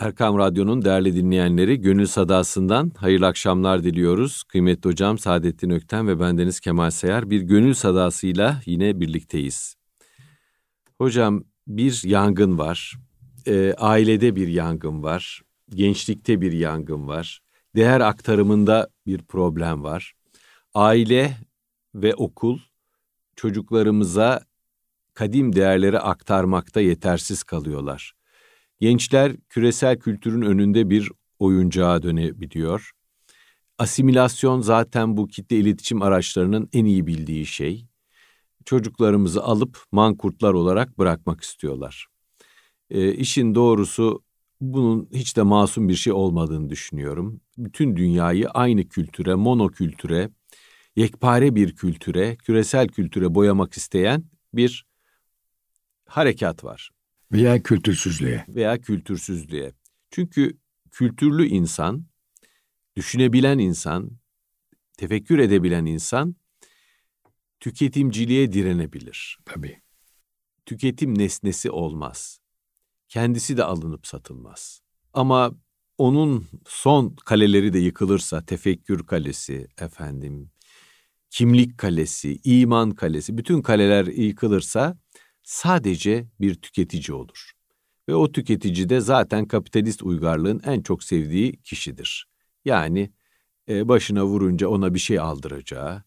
Erkam 0.00 0.38
Radyo'nun 0.38 0.84
değerli 0.84 1.16
dinleyenleri 1.16 1.80
Gönül 1.80 2.06
Sadası'ndan 2.06 2.92
hayırlı 2.96 3.26
akşamlar 3.26 3.84
diliyoruz. 3.84 4.42
Kıymetli 4.42 4.90
hocam 4.90 5.18
Saadettin 5.18 5.70
Ökten 5.70 6.08
ve 6.08 6.20
bendeniz 6.20 6.60
Kemal 6.60 6.90
Sayar 6.90 7.30
bir 7.30 7.40
Gönül 7.40 7.74
Sadası'yla 7.74 8.60
yine 8.66 9.00
birlikteyiz. 9.00 9.76
Hocam 10.98 11.44
bir 11.66 12.00
yangın 12.04 12.58
var, 12.58 12.94
e, 13.46 13.74
ailede 13.78 14.36
bir 14.36 14.48
yangın 14.48 15.02
var, 15.02 15.42
gençlikte 15.70 16.40
bir 16.40 16.52
yangın 16.52 17.08
var, 17.08 17.40
değer 17.76 18.00
aktarımında 18.00 18.88
bir 19.06 19.22
problem 19.22 19.84
var. 19.84 20.12
Aile 20.74 21.36
ve 21.94 22.14
okul 22.14 22.58
çocuklarımıza 23.36 24.40
kadim 25.14 25.56
değerleri 25.56 25.98
aktarmakta 26.00 26.80
yetersiz 26.80 27.42
kalıyorlar. 27.42 28.15
Gençler 28.80 29.36
küresel 29.48 29.98
kültürün 29.98 30.42
önünde 30.42 30.90
bir 30.90 31.10
oyuncağa 31.38 32.02
dönebiliyor. 32.02 32.90
Asimilasyon 33.78 34.60
zaten 34.60 35.16
bu 35.16 35.28
kitle 35.28 35.56
iletişim 35.56 36.02
araçlarının 36.02 36.68
en 36.72 36.84
iyi 36.84 37.06
bildiği 37.06 37.46
şey. 37.46 37.86
Çocuklarımızı 38.64 39.42
alıp 39.42 39.78
mankurtlar 39.92 40.54
olarak 40.54 40.98
bırakmak 40.98 41.40
istiyorlar. 41.40 42.06
E, 42.90 43.12
işin 43.14 43.54
doğrusu 43.54 44.22
bunun 44.60 45.08
hiç 45.12 45.36
de 45.36 45.42
masum 45.42 45.88
bir 45.88 45.94
şey 45.94 46.12
olmadığını 46.12 46.70
düşünüyorum. 46.70 47.40
Bütün 47.58 47.96
dünyayı 47.96 48.48
aynı 48.48 48.88
kültüre, 48.88 49.34
monokültüre, 49.34 50.30
yekpare 50.96 51.54
bir 51.54 51.76
kültüre, 51.76 52.36
küresel 52.36 52.88
kültüre 52.88 53.34
boyamak 53.34 53.76
isteyen 53.76 54.24
bir 54.54 54.86
harekat 56.06 56.64
var. 56.64 56.90
Veya 57.32 57.62
kültürsüzlüğe. 57.62 58.44
Veya 58.48 58.80
kültürsüzlüğe. 58.80 59.72
Çünkü 60.10 60.58
kültürlü 60.90 61.46
insan, 61.46 62.06
düşünebilen 62.96 63.58
insan, 63.58 64.10
tefekkür 64.98 65.38
edebilen 65.38 65.86
insan 65.86 66.36
tüketimciliğe 67.60 68.52
direnebilir. 68.52 69.38
Tabii. 69.44 69.80
Tüketim 70.66 71.18
nesnesi 71.18 71.70
olmaz. 71.70 72.40
Kendisi 73.08 73.56
de 73.56 73.64
alınıp 73.64 74.06
satılmaz. 74.06 74.80
Ama 75.12 75.52
onun 75.98 76.46
son 76.66 77.16
kaleleri 77.24 77.72
de 77.72 77.78
yıkılırsa, 77.78 78.44
tefekkür 78.46 79.06
kalesi, 79.06 79.68
efendim, 79.78 80.50
kimlik 81.30 81.78
kalesi, 81.78 82.40
iman 82.44 82.90
kalesi, 82.90 83.38
bütün 83.38 83.62
kaleler 83.62 84.06
yıkılırsa 84.06 84.98
sadece 85.46 86.26
bir 86.40 86.54
tüketici 86.54 87.16
olur. 87.16 87.52
Ve 88.08 88.14
o 88.14 88.32
tüketici 88.32 88.88
de 88.88 89.00
zaten 89.00 89.48
kapitalist 89.48 90.02
uygarlığın 90.02 90.60
en 90.64 90.82
çok 90.82 91.04
sevdiği 91.04 91.62
kişidir. 91.62 92.28
Yani 92.64 93.12
e, 93.68 93.88
başına 93.88 94.24
vurunca 94.26 94.68
ona 94.68 94.94
bir 94.94 94.98
şey 94.98 95.18
aldıracağı, 95.18 96.02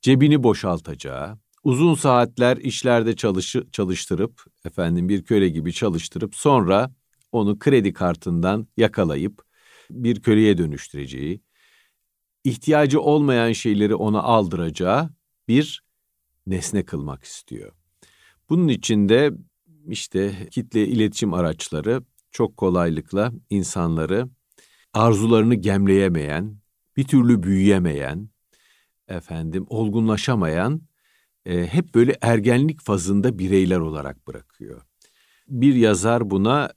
cebini 0.00 0.42
boşaltacağı, 0.42 1.38
uzun 1.62 1.94
saatler 1.94 2.56
işlerde 2.56 3.16
çalışı, 3.16 3.66
çalıştırıp, 3.72 4.44
efendim 4.64 5.08
bir 5.08 5.24
köle 5.24 5.48
gibi 5.48 5.72
çalıştırıp 5.72 6.34
sonra 6.34 6.94
onu 7.32 7.58
kredi 7.58 7.92
kartından 7.92 8.68
yakalayıp 8.76 9.42
bir 9.90 10.22
köleye 10.22 10.58
dönüştüreceği, 10.58 11.42
ihtiyacı 12.44 13.00
olmayan 13.00 13.52
şeyleri 13.52 13.94
ona 13.94 14.22
aldıracağı 14.22 15.10
bir 15.48 15.84
nesne 16.46 16.84
kılmak 16.84 17.24
istiyor. 17.24 17.83
Bunun 18.48 18.68
için 18.68 19.08
de 19.08 19.32
işte 19.88 20.48
kitle 20.50 20.86
iletişim 20.86 21.34
araçları 21.34 22.02
çok 22.30 22.56
kolaylıkla 22.56 23.32
insanları 23.50 24.28
arzularını 24.92 25.54
gemleyemeyen, 25.54 26.56
bir 26.96 27.04
türlü 27.04 27.42
büyüyemeyen, 27.42 28.28
efendim 29.08 29.66
olgunlaşamayan 29.68 30.82
e, 31.46 31.66
hep 31.66 31.94
böyle 31.94 32.16
ergenlik 32.20 32.80
fazında 32.80 33.38
bireyler 33.38 33.78
olarak 33.78 34.26
bırakıyor. 34.26 34.82
Bir 35.48 35.74
yazar 35.74 36.30
buna 36.30 36.72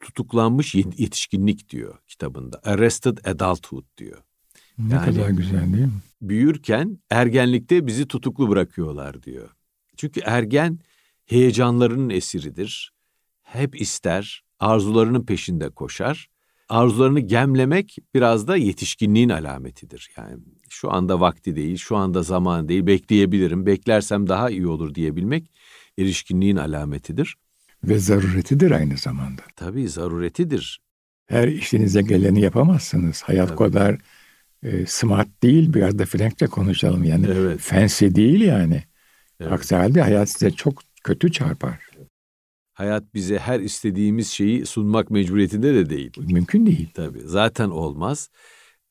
tutuklanmış 0.00 0.74
yetişkinlik 0.74 1.70
diyor 1.70 1.98
kitabında. 2.06 2.60
Arrested 2.64 3.18
adulthood 3.24 3.84
diyor. 3.96 4.22
Ne 4.78 4.94
yani, 4.94 5.04
kadar 5.04 5.30
güzel 5.30 5.72
değil 5.72 5.86
mi? 5.86 5.92
Büyürken 6.22 6.98
ergenlikte 7.10 7.86
bizi 7.86 8.08
tutuklu 8.08 8.48
bırakıyorlar 8.48 9.22
diyor. 9.22 9.50
Çünkü 9.96 10.20
ergen 10.24 10.78
heyecanlarının 11.26 12.10
esiridir. 12.10 12.92
Hep 13.42 13.80
ister, 13.80 14.44
arzularının 14.58 15.26
peşinde 15.26 15.68
koşar. 15.68 16.28
Arzularını 16.68 17.20
gemlemek 17.20 17.96
biraz 18.14 18.48
da 18.48 18.56
yetişkinliğin 18.56 19.28
alametidir. 19.28 20.10
Yani 20.16 20.42
şu 20.70 20.92
anda 20.92 21.20
vakti 21.20 21.56
değil, 21.56 21.76
şu 21.76 21.96
anda 21.96 22.22
zaman 22.22 22.68
değil, 22.68 22.86
bekleyebilirim, 22.86 23.66
beklersem 23.66 24.28
daha 24.28 24.50
iyi 24.50 24.66
olur 24.66 24.94
diyebilmek 24.94 25.50
erişkinliğin 25.98 26.56
alametidir. 26.56 27.34
Ve 27.84 27.98
zaruretidir 27.98 28.70
aynı 28.70 28.96
zamanda. 28.96 29.42
Tabii 29.56 29.88
zaruretidir. 29.88 30.80
Her 31.26 31.48
işinize 31.48 32.02
geleni 32.02 32.40
yapamazsınız. 32.40 33.22
Hayat 33.22 33.48
Tabii. 33.48 33.58
kadar 33.58 33.98
e, 34.62 34.86
smart 34.86 35.42
değil, 35.42 35.74
biraz 35.74 35.98
da 35.98 36.04
Frank'le 36.04 36.50
konuşalım. 36.50 37.04
Yani 37.04 37.26
evet. 37.30 37.60
fancy 37.60 38.06
değil 38.06 38.40
yani. 38.40 38.84
Evet. 39.40 39.52
Aksi 39.52 39.74
halde 39.74 40.02
hayat 40.02 40.30
size 40.30 40.50
çok 40.50 40.93
kötü 41.04 41.32
çarpar. 41.32 41.90
Hayat 42.72 43.14
bize 43.14 43.38
her 43.38 43.60
istediğimiz 43.60 44.28
şeyi 44.28 44.66
sunmak 44.66 45.10
mecburiyetinde 45.10 45.74
de 45.74 45.90
değil. 45.90 46.12
Mümkün 46.18 46.66
değil. 46.66 46.88
Tabii 46.94 47.20
zaten 47.24 47.70
olmaz. 47.70 48.30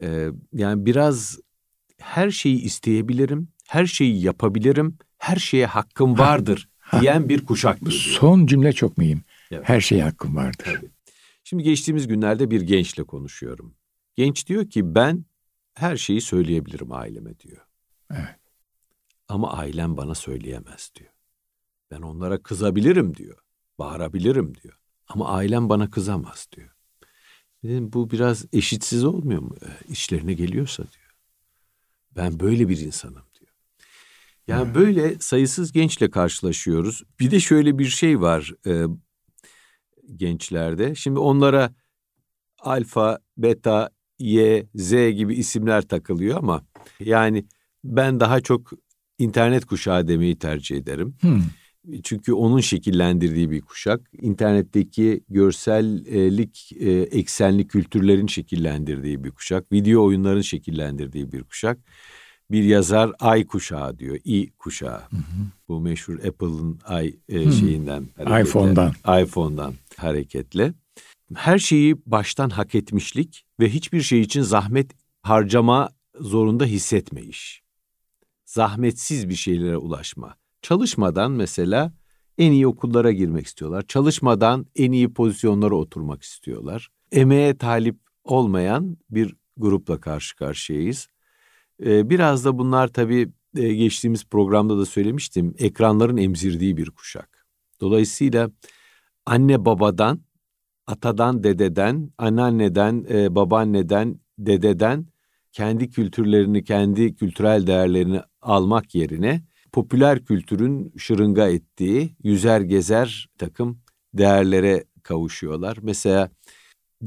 Ee, 0.01 0.29
yani 0.53 0.85
biraz 0.85 1.40
her 2.00 2.31
şeyi 2.31 2.62
isteyebilirim, 2.62 3.47
her 3.68 3.85
şeyi 3.85 4.23
yapabilirim, 4.23 4.97
her 5.18 5.35
şeye 5.35 5.66
hakkım 5.66 6.18
vardır 6.18 6.69
ha, 6.79 7.02
diyen 7.02 7.29
bir 7.29 7.46
kuşaktır. 7.46 7.91
Son 7.91 8.46
cümle 8.46 8.73
çok 8.73 8.97
mühim. 8.97 9.23
Evet. 9.52 9.69
Her 9.69 9.81
şeye 9.81 10.03
hakkım 10.03 10.35
vardır. 10.35 10.63
Tabii. 10.78 10.91
Şimdi 11.44 11.63
geçtiğimiz 11.63 12.07
günlerde 12.07 12.52
bir 12.52 12.62
gençle 12.62 13.03
konuşuyorum. 13.03 13.75
Genç 14.16 14.47
diyor 14.47 14.69
ki 14.69 14.96
ben 14.96 15.25
her 15.73 15.97
şeyi 15.97 16.22
söyleyebilirim 16.22 16.91
aileme 16.91 17.40
diyor. 17.40 17.66
Evet. 18.12 18.40
Ama 19.28 19.53
ailem 19.53 19.97
bana 19.97 20.16
söyleyemez 20.16 20.91
diyor. 20.96 21.12
Ben 21.93 22.01
onlara 22.01 22.43
kızabilirim 22.43 23.15
diyor. 23.15 23.37
Bağırabilirim 23.79 24.55
diyor. 24.63 24.77
Ama 25.07 25.29
ailem 25.29 25.69
bana 25.69 25.89
kızamaz 25.89 26.47
diyor. 26.55 26.69
Dedim, 27.63 27.93
bu 27.93 28.11
biraz 28.11 28.45
eşitsiz 28.53 29.03
olmuyor 29.03 29.41
mu? 29.41 29.55
E, 29.61 29.91
işlerine 29.91 30.33
geliyorsa 30.33 30.83
diyor. 30.83 31.15
Ben 32.15 32.39
böyle 32.39 32.69
bir 32.69 32.79
insanım 32.79 33.23
diyor. 33.39 33.51
Yani 34.47 34.65
hmm. 34.65 34.75
böyle 34.75 35.19
sayısız 35.19 35.71
gençle 35.71 36.09
karşılaşıyoruz. 36.09 37.03
Bir 37.19 37.31
de 37.31 37.39
şöyle 37.39 37.77
bir 37.77 37.85
şey 37.85 38.21
var 38.21 38.53
e, 38.67 38.85
gençlerde. 40.15 40.95
Şimdi 40.95 41.19
onlara 41.19 41.73
alfa, 42.59 43.19
beta, 43.37 43.89
y, 44.19 44.65
z 44.75 44.91
gibi 44.91 45.35
isimler 45.35 45.87
takılıyor 45.87 46.37
ama 46.37 46.65
yani 46.99 47.45
ben 47.83 48.19
daha 48.19 48.41
çok 48.41 48.71
internet 49.17 49.65
kuşağı 49.65 50.07
demeyi 50.07 50.39
tercih 50.39 50.77
ederim. 50.77 51.15
Hmm. 51.21 51.43
Çünkü 52.03 52.33
onun 52.33 52.59
şekillendirdiği 52.59 53.51
bir 53.51 53.61
kuşak. 53.61 54.01
İnternetteki 54.21 55.23
görsellik 55.29 56.71
e, 56.79 56.91
eksenli 56.91 57.67
kültürlerin 57.67 58.27
şekillendirdiği 58.27 59.23
bir 59.23 59.31
kuşak. 59.31 59.71
Video 59.71 60.03
oyunların 60.03 60.41
şekillendirdiği 60.41 61.31
bir 61.31 61.43
kuşak. 61.43 61.77
Bir 62.51 62.63
yazar 62.63 63.11
ay 63.19 63.47
kuşağı 63.47 63.99
diyor. 63.99 64.17
i 64.25 64.51
kuşağı. 64.51 64.99
Hı 64.99 65.16
hı. 65.16 65.45
Bu 65.67 65.79
meşhur 65.79 66.19
Apple'ın 66.19 66.79
ay 66.85 67.16
e, 67.29 67.51
şeyinden. 67.51 68.07
iPhone'dan. 68.41 68.93
iPhone'dan 69.23 69.73
hareketle. 69.97 70.73
Her 71.35 71.57
şeyi 71.57 71.95
baştan 72.05 72.49
hak 72.49 72.75
etmişlik 72.75 73.46
ve 73.59 73.69
hiçbir 73.69 74.02
şey 74.02 74.22
için 74.22 74.41
zahmet 74.41 74.91
harcama 75.22 75.90
zorunda 76.19 76.66
hissetmeyiş. 76.66 77.63
Zahmetsiz 78.46 79.29
bir 79.29 79.35
şeylere 79.35 79.78
ulaşma 79.78 80.35
Çalışmadan 80.63 81.31
mesela 81.31 81.93
en 82.37 82.51
iyi 82.51 82.67
okullara 82.67 83.11
girmek 83.11 83.45
istiyorlar. 83.47 83.83
Çalışmadan 83.87 84.65
en 84.75 84.91
iyi 84.91 85.13
pozisyonlara 85.13 85.75
oturmak 85.75 86.23
istiyorlar. 86.23 86.89
Emeğe 87.11 87.57
talip 87.57 87.99
olmayan 88.23 88.97
bir 89.09 89.35
grupla 89.57 89.99
karşı 89.99 90.35
karşıyayız. 90.35 91.07
Ee, 91.85 92.09
biraz 92.09 92.45
da 92.45 92.57
bunlar 92.57 92.87
tabii 92.87 93.31
e, 93.55 93.73
geçtiğimiz 93.73 94.25
programda 94.25 94.77
da 94.77 94.85
söylemiştim. 94.85 95.55
Ekranların 95.57 96.17
emzirdiği 96.17 96.77
bir 96.77 96.89
kuşak. 96.89 97.45
Dolayısıyla 97.81 98.51
anne 99.25 99.65
babadan, 99.65 100.21
atadan 100.87 101.43
dededen, 101.43 102.11
anneanneden, 102.17 103.05
e, 103.09 103.35
babaanneden, 103.35 104.19
dededen 104.37 105.07
kendi 105.51 105.89
kültürlerini, 105.89 106.63
kendi 106.63 107.15
kültürel 107.15 107.67
değerlerini 107.67 108.21
almak 108.41 108.95
yerine 108.95 109.43
popüler 109.73 110.25
kültürün 110.25 110.93
şırınga 110.97 111.47
ettiği 111.47 112.16
yüzer 112.23 112.61
gezer 112.61 113.29
takım 113.37 113.79
değerlere 114.14 114.84
kavuşuyorlar. 115.03 115.78
Mesela 115.81 116.29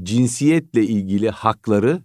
cinsiyetle 0.03 0.83
ilgili 0.83 1.31
hakları 1.31 2.03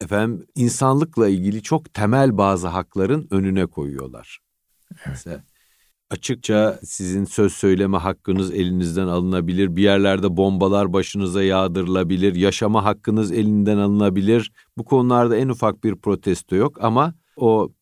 efendim 0.00 0.46
insanlıkla 0.54 1.28
ilgili 1.28 1.62
çok 1.62 1.94
temel 1.94 2.38
bazı 2.38 2.68
hakların 2.68 3.28
önüne 3.30 3.66
koyuyorlar. 3.66 4.38
Evet. 4.90 5.06
Mesela 5.06 5.44
açıkça 6.10 6.80
sizin 6.84 7.24
söz 7.24 7.52
söyleme 7.52 7.96
hakkınız 7.98 8.50
elinizden 8.50 9.06
alınabilir. 9.06 9.76
Bir 9.76 9.82
yerlerde 9.82 10.36
bombalar 10.36 10.92
başınıza 10.92 11.42
yağdırılabilir. 11.42 12.34
Yaşama 12.34 12.84
hakkınız 12.84 13.32
elinden 13.32 13.76
alınabilir. 13.76 14.52
Bu 14.78 14.84
konularda 14.84 15.36
en 15.36 15.48
ufak 15.48 15.84
bir 15.84 15.96
protesto 15.96 16.56
yok 16.56 16.84
ama 16.84 17.14
o 17.36 17.72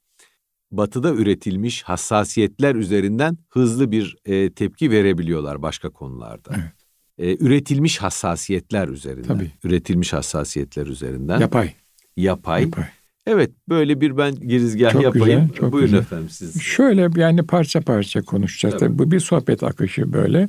batıda 0.73 1.15
üretilmiş 1.15 1.83
hassasiyetler 1.83 2.75
üzerinden 2.75 3.39
hızlı 3.49 3.93
bir 3.93 4.17
e, 4.25 4.51
tepki 4.53 4.91
verebiliyorlar 4.91 5.63
başka 5.63 5.91
konularda. 5.91 6.51
Evet. 6.55 6.73
E, 7.19 7.45
üretilmiş 7.45 7.99
hassasiyetler 7.99 8.89
üzerinden. 8.89 9.29
Tabii. 9.29 9.51
Üretilmiş 9.65 10.13
hassasiyetler 10.13 10.87
üzerinden. 10.87 11.41
Yapay. 11.41 11.73
Yapay. 12.17 12.63
Yapay. 12.63 12.85
Evet 13.27 13.51
böyle 13.69 14.01
bir 14.01 14.17
ben 14.17 14.35
girizgah 14.35 14.93
çok 14.93 15.03
yapayım. 15.03 15.41
Güzel, 15.41 15.57
çok 15.57 15.73
Buyurun 15.73 15.91
güzel. 15.91 15.99
efendim 15.99 16.29
siz. 16.31 16.63
Şöyle 16.63 17.09
yani 17.17 17.43
parça 17.43 17.81
parça 17.81 18.23
konuşacağız. 18.23 18.77
Tabii. 18.79 18.99
Bu 18.99 19.11
bir 19.11 19.21
sohbet 19.21 19.63
akışı 19.63 20.13
böyle. 20.13 20.49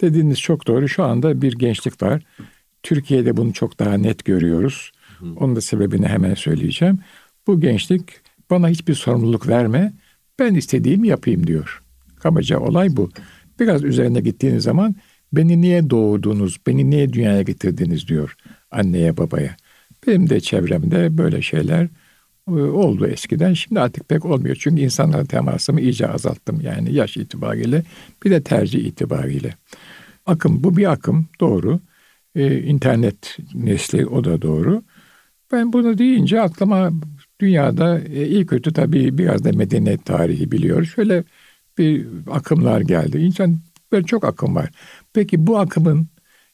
Dediğiniz 0.00 0.40
çok 0.40 0.66
doğru. 0.66 0.88
Şu 0.88 1.04
anda 1.04 1.42
bir 1.42 1.52
gençlik 1.52 2.02
var. 2.02 2.22
Türkiye'de 2.82 3.36
bunu 3.36 3.52
çok 3.52 3.78
daha 3.78 3.94
net 3.94 4.24
görüyoruz. 4.24 4.92
Hı. 5.18 5.26
Onun 5.36 5.56
da 5.56 5.60
sebebini 5.60 6.06
hemen 6.06 6.34
söyleyeceğim. 6.34 6.98
Bu 7.46 7.60
gençlik 7.60 8.21
bana 8.52 8.68
hiçbir 8.68 8.94
sorumluluk 8.94 9.48
verme. 9.48 9.92
Ben 10.38 10.54
istediğimi 10.54 11.08
yapayım 11.08 11.46
diyor. 11.46 11.82
Kabaca 12.16 12.58
olay 12.58 12.96
bu. 12.96 13.10
Biraz 13.60 13.84
üzerine 13.84 14.20
gittiğiniz 14.20 14.64
zaman 14.64 14.94
beni 15.32 15.60
niye 15.60 15.90
doğurdunuz, 15.90 16.58
beni 16.66 16.90
niye 16.90 17.12
dünyaya 17.12 17.42
getirdiniz 17.42 18.08
diyor 18.08 18.36
anneye 18.70 19.16
babaya. 19.16 19.56
Benim 20.06 20.30
de 20.30 20.40
çevremde 20.40 21.18
böyle 21.18 21.42
şeyler 21.42 21.88
e, 22.48 22.52
oldu 22.52 23.06
eskiden. 23.06 23.54
Şimdi 23.54 23.80
artık 23.80 24.08
pek 24.08 24.24
olmuyor. 24.24 24.56
Çünkü 24.60 24.82
insanlarla 24.82 25.24
temasımı 25.24 25.80
iyice 25.80 26.08
azalttım. 26.08 26.60
Yani 26.60 26.94
yaş 26.94 27.16
itibariyle 27.16 27.82
bir 28.24 28.30
de 28.30 28.42
tercih 28.42 28.84
itibariyle. 28.84 29.54
Akım 30.26 30.64
bu 30.64 30.76
bir 30.76 30.92
akım 30.92 31.26
doğru. 31.40 31.80
Ee, 32.34 32.58
internet 32.58 33.36
nesli 33.54 34.06
o 34.06 34.24
da 34.24 34.42
doğru. 34.42 34.82
Ben 35.52 35.72
bunu 35.72 35.98
deyince 35.98 36.40
aklıma 36.40 36.90
dünyada 37.42 38.00
e, 38.00 38.26
iyi 38.26 38.46
kötü 38.46 38.72
tabii 38.72 39.18
biraz 39.18 39.44
da 39.44 39.52
medeniyet 39.52 40.04
tarihi 40.04 40.52
biliyor. 40.52 40.84
Şöyle 40.84 41.24
bir 41.78 42.06
akımlar 42.30 42.80
geldi. 42.80 43.18
İnsan 43.18 43.58
böyle 43.92 44.06
çok 44.06 44.24
akım 44.24 44.56
var. 44.56 44.70
Peki 45.12 45.46
bu 45.46 45.58
akımın 45.58 46.08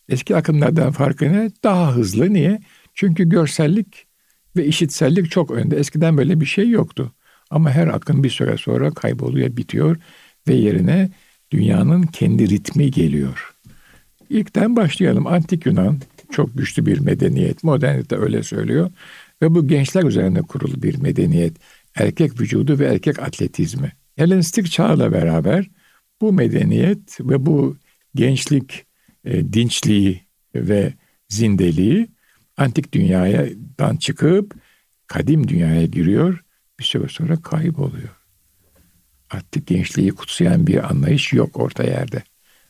eski 0.08 0.36
akımlardan 0.36 0.92
farkı 0.92 1.32
ne? 1.32 1.50
Daha 1.64 1.96
hızlı. 1.96 2.32
Niye? 2.32 2.60
Çünkü 2.94 3.28
görsellik 3.28 4.06
ve 4.56 4.66
işitsellik 4.66 5.30
çok 5.30 5.50
önde. 5.50 5.76
Eskiden 5.76 6.16
böyle 6.16 6.40
bir 6.40 6.46
şey 6.46 6.70
yoktu. 6.70 7.12
Ama 7.50 7.70
her 7.70 7.86
akım 7.86 8.24
bir 8.24 8.30
süre 8.30 8.56
sonra 8.56 8.90
kayboluyor, 8.90 9.56
bitiyor 9.56 9.96
ve 10.48 10.54
yerine 10.54 11.10
dünyanın 11.50 12.02
kendi 12.02 12.50
ritmi 12.50 12.90
geliyor. 12.90 13.54
İlkten 14.30 14.76
başlayalım. 14.76 15.26
Antik 15.26 15.66
Yunan 15.66 15.98
çok 16.30 16.58
güçlü 16.58 16.86
bir 16.86 17.00
medeniyet. 17.00 17.64
Modernite 17.64 18.16
öyle 18.16 18.42
söylüyor. 18.42 18.90
Ve 19.42 19.54
bu 19.54 19.68
gençler 19.68 20.04
üzerine 20.04 20.42
kurulu 20.42 20.82
bir 20.82 20.98
medeniyet. 20.98 21.56
Erkek 21.94 22.40
vücudu 22.40 22.78
ve 22.78 22.86
erkek 22.86 23.18
atletizmi. 23.18 23.92
Helenistik 24.16 24.70
çağla 24.70 25.12
beraber 25.12 25.70
bu 26.20 26.32
medeniyet 26.32 27.20
ve 27.20 27.46
bu 27.46 27.76
gençlik 28.14 28.86
e, 29.24 29.52
dinçliği 29.52 30.20
ve 30.54 30.94
zindeliği 31.28 32.08
antik 32.56 32.92
dünyadan 32.92 33.96
çıkıp 33.96 34.54
kadim 35.06 35.48
dünyaya 35.48 35.84
giriyor. 35.84 36.44
Bir 36.80 36.84
süre 36.84 37.08
sonra 37.08 37.36
kayboluyor. 37.42 38.18
Artık 39.30 39.66
gençliği 39.66 40.10
kutsayan 40.10 40.66
bir 40.66 40.90
anlayış 40.90 41.32
yok 41.32 41.60
orta 41.60 41.84
yerde. 41.84 42.22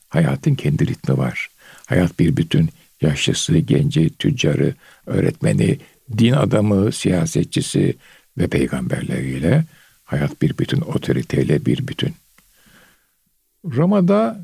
Hayatın 0.09 0.55
kendi 0.55 0.87
ritmi 0.87 1.17
var. 1.17 1.49
Hayat 1.85 2.19
bir 2.19 2.37
bütün. 2.37 2.69
Yaşlısı, 3.01 3.57
genci, 3.57 4.09
tüccarı, 4.09 4.75
öğretmeni, 5.05 5.79
din 6.17 6.33
adamı, 6.33 6.91
siyasetçisi 6.91 7.95
ve 8.37 8.47
peygamberleriyle 8.47 9.65
hayat 10.03 10.41
bir 10.41 10.57
bütün, 10.57 10.81
otoriteyle 10.81 11.65
bir 11.65 11.87
bütün. 11.87 12.13
Roma'da 13.65 14.41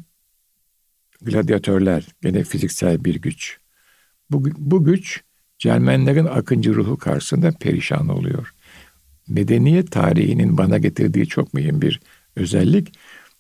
gladyatörler, 1.21 2.03
gene 2.21 2.43
fiziksel 2.43 3.05
bir 3.05 3.15
güç. 3.15 3.57
Bu, 4.31 4.45
bu 4.57 4.85
güç 4.85 5.23
Cermenlerin 5.59 6.25
akıncı 6.25 6.75
ruhu 6.75 6.97
karşısında 6.97 7.51
perişan 7.51 8.07
oluyor. 8.07 8.53
Medeniyet 9.27 9.91
tarihinin 9.91 10.57
bana 10.57 10.77
getirdiği 10.77 11.27
çok 11.27 11.53
mühim 11.53 11.81
bir 11.81 12.01
özellik 12.35 12.93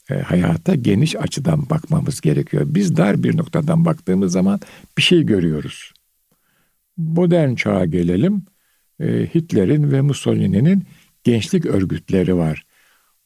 e, 0.09 0.15
hayata 0.15 0.75
geniş 0.75 1.15
açıdan 1.15 1.69
bakmamız 1.69 2.21
gerekiyor. 2.21 2.63
Biz 2.65 2.97
dar 2.97 3.23
bir 3.23 3.37
noktadan 3.37 3.85
baktığımız 3.85 4.31
zaman 4.31 4.59
bir 4.97 5.03
şey 5.03 5.23
görüyoruz. 5.23 5.93
Modern 6.97 7.55
çağa 7.55 7.85
gelelim. 7.85 8.45
E, 8.99 9.05
Hitler'in 9.35 9.91
ve 9.91 10.01
Mussolini'nin 10.01 10.83
gençlik 11.23 11.65
örgütleri 11.65 12.37
var. 12.37 12.65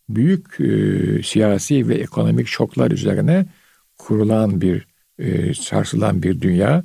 Büyük 0.10 0.60
e, 0.60 1.24
siyasi 1.24 1.88
ve 1.88 1.96
ekonomik 1.96 2.48
şoklar 2.48 2.92
üzerine 2.92 3.46
kurulan 3.98 4.62
bir, 4.62 4.88
e, 5.20 5.54
sarsılan 5.54 6.24
bir 6.24 6.42
dünya 6.42 6.84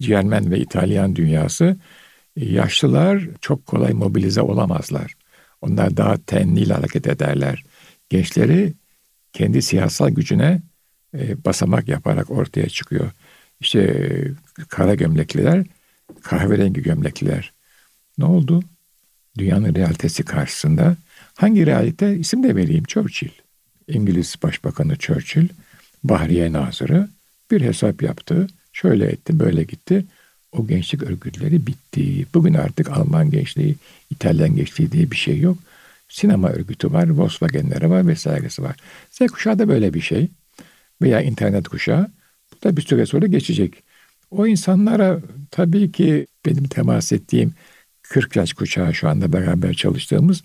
Cermen 0.00 0.50
ve 0.50 0.58
İtalyan 0.58 1.16
dünyası 1.16 1.76
yaşlılar 2.36 3.28
çok 3.40 3.66
kolay 3.66 3.92
mobilize 3.92 4.40
olamazlar. 4.42 5.14
Onlar 5.60 5.96
daha 5.96 6.16
tenliyle 6.16 6.74
hareket 6.74 7.06
ederler. 7.06 7.64
Gençleri 8.08 8.74
kendi 9.32 9.62
siyasal 9.62 10.10
gücüne 10.10 10.62
e, 11.14 11.44
basamak 11.44 11.88
yaparak 11.88 12.30
ortaya 12.30 12.68
çıkıyor. 12.68 13.10
İşte 13.60 13.80
e, 13.80 14.62
kara 14.68 14.94
gömlekliler, 14.94 15.66
kahverengi 16.22 16.82
gömlekliler. 16.82 17.52
Ne 18.18 18.24
oldu? 18.24 18.62
Dünyanın 19.38 19.74
realitesi 19.74 20.22
karşısında 20.22 20.96
hangi 21.34 21.66
realite? 21.66 22.16
İsim 22.16 22.42
de 22.42 22.56
vereyim 22.56 22.84
Churchill. 22.84 23.30
İngiliz 23.88 24.34
Başbakanı 24.42 24.96
Churchill, 24.96 25.48
Bahriye 26.04 26.52
Nazırı 26.52 27.08
bir 27.50 27.60
hesap 27.60 28.02
yaptı. 28.02 28.46
Şöyle 28.72 29.06
etti, 29.06 29.38
böyle 29.38 29.62
gitti. 29.62 30.04
O 30.52 30.66
gençlik 30.66 31.02
örgütleri 31.02 31.66
bitti. 31.66 32.26
Bugün 32.34 32.54
artık 32.54 32.90
Alman 32.90 33.30
gençliği, 33.30 33.76
İtalyan 34.10 34.56
gençliği 34.56 34.92
diye 34.92 35.10
bir 35.10 35.16
şey 35.16 35.40
yok. 35.40 35.58
Sinema 36.08 36.48
örgütü 36.48 36.92
var, 36.92 37.10
Volkswagen'leri 37.10 37.90
var 37.90 38.06
vesairesi 38.06 38.62
var. 38.62 38.76
Z 39.10 39.18
kuşağı 39.18 39.58
da 39.58 39.68
böyle 39.68 39.94
bir 39.94 40.00
şey. 40.00 40.28
Veya 41.02 41.20
internet 41.20 41.68
kuşağı. 41.68 42.10
Bu 42.52 42.64
da 42.64 42.76
bir 42.76 42.82
süre 42.82 43.06
sonra 43.06 43.26
geçecek. 43.26 43.82
O 44.30 44.46
insanlara 44.46 45.20
tabii 45.50 45.92
ki 45.92 46.26
benim 46.46 46.64
temas 46.64 47.12
ettiğim 47.12 47.54
40 48.02 48.36
yaş 48.36 48.52
kuşağı 48.52 48.94
şu 48.94 49.08
anda 49.08 49.32
beraber 49.32 49.74
çalıştığımız 49.74 50.42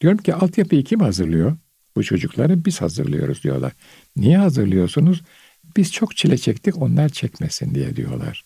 diyorum 0.00 0.18
ki 0.18 0.34
altyapıyı 0.34 0.84
kim 0.84 1.00
hazırlıyor? 1.00 1.56
Bu 1.96 2.04
çocukları 2.04 2.64
biz 2.64 2.80
hazırlıyoruz 2.80 3.42
diyorlar. 3.42 3.72
Niye 4.16 4.38
hazırlıyorsunuz? 4.38 5.22
Biz 5.76 5.92
çok 5.92 6.16
çile 6.16 6.38
çektik 6.38 6.82
onlar 6.82 7.08
çekmesin 7.08 7.74
diye 7.74 7.96
diyorlar. 7.96 8.44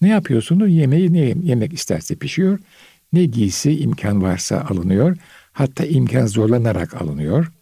Ne 0.00 0.08
yapıyorsunuz? 0.08 0.70
Yemeği 0.70 1.12
ne 1.12 1.34
yemek 1.42 1.72
isterse 1.72 2.14
pişiyor. 2.14 2.58
Ne 3.12 3.24
giysi 3.24 3.78
imkan 3.78 4.22
varsa 4.22 4.60
alınıyor. 4.60 5.16
Hatta 5.52 5.84
imkan 5.84 6.26
zorlanarak 6.26 7.02
alınıyor. 7.02 7.52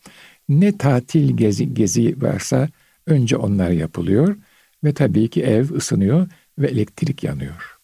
Ne 0.48 0.78
tatil 0.78 1.36
gezi, 1.36 1.74
gezi 1.74 2.22
varsa 2.22 2.68
önce 3.06 3.36
onlar 3.36 3.70
yapılıyor. 3.70 4.36
Ve 4.84 4.94
tabii 4.94 5.28
ki 5.30 5.42
ev 5.42 5.70
ısınıyor 5.70 6.28
ve 6.58 6.66
elektrik 6.66 7.24
yanıyor. 7.24 7.78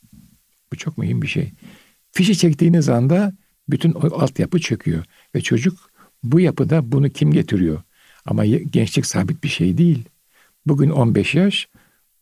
Bu 0.72 0.76
çok 0.76 0.98
mühim 0.98 1.22
bir 1.22 1.26
şey. 1.26 1.52
Fişi 2.12 2.38
çektiğiniz 2.38 2.88
anda 2.88 3.32
bütün 3.68 3.92
o 3.92 4.20
altyapı 4.20 4.60
çöküyor. 4.60 5.04
Ve 5.34 5.40
çocuk 5.40 5.90
bu 6.22 6.40
yapıda 6.40 6.92
bunu 6.92 7.10
kim 7.10 7.32
getiriyor? 7.32 7.82
Ama 8.26 8.46
gençlik 8.46 9.06
sabit 9.06 9.44
bir 9.44 9.48
şey 9.48 9.78
değil. 9.78 10.04
Bugün 10.66 10.90
15 10.90 11.34
yaş, 11.34 11.68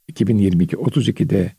2022 0.09 0.77
32'de 0.77 1.53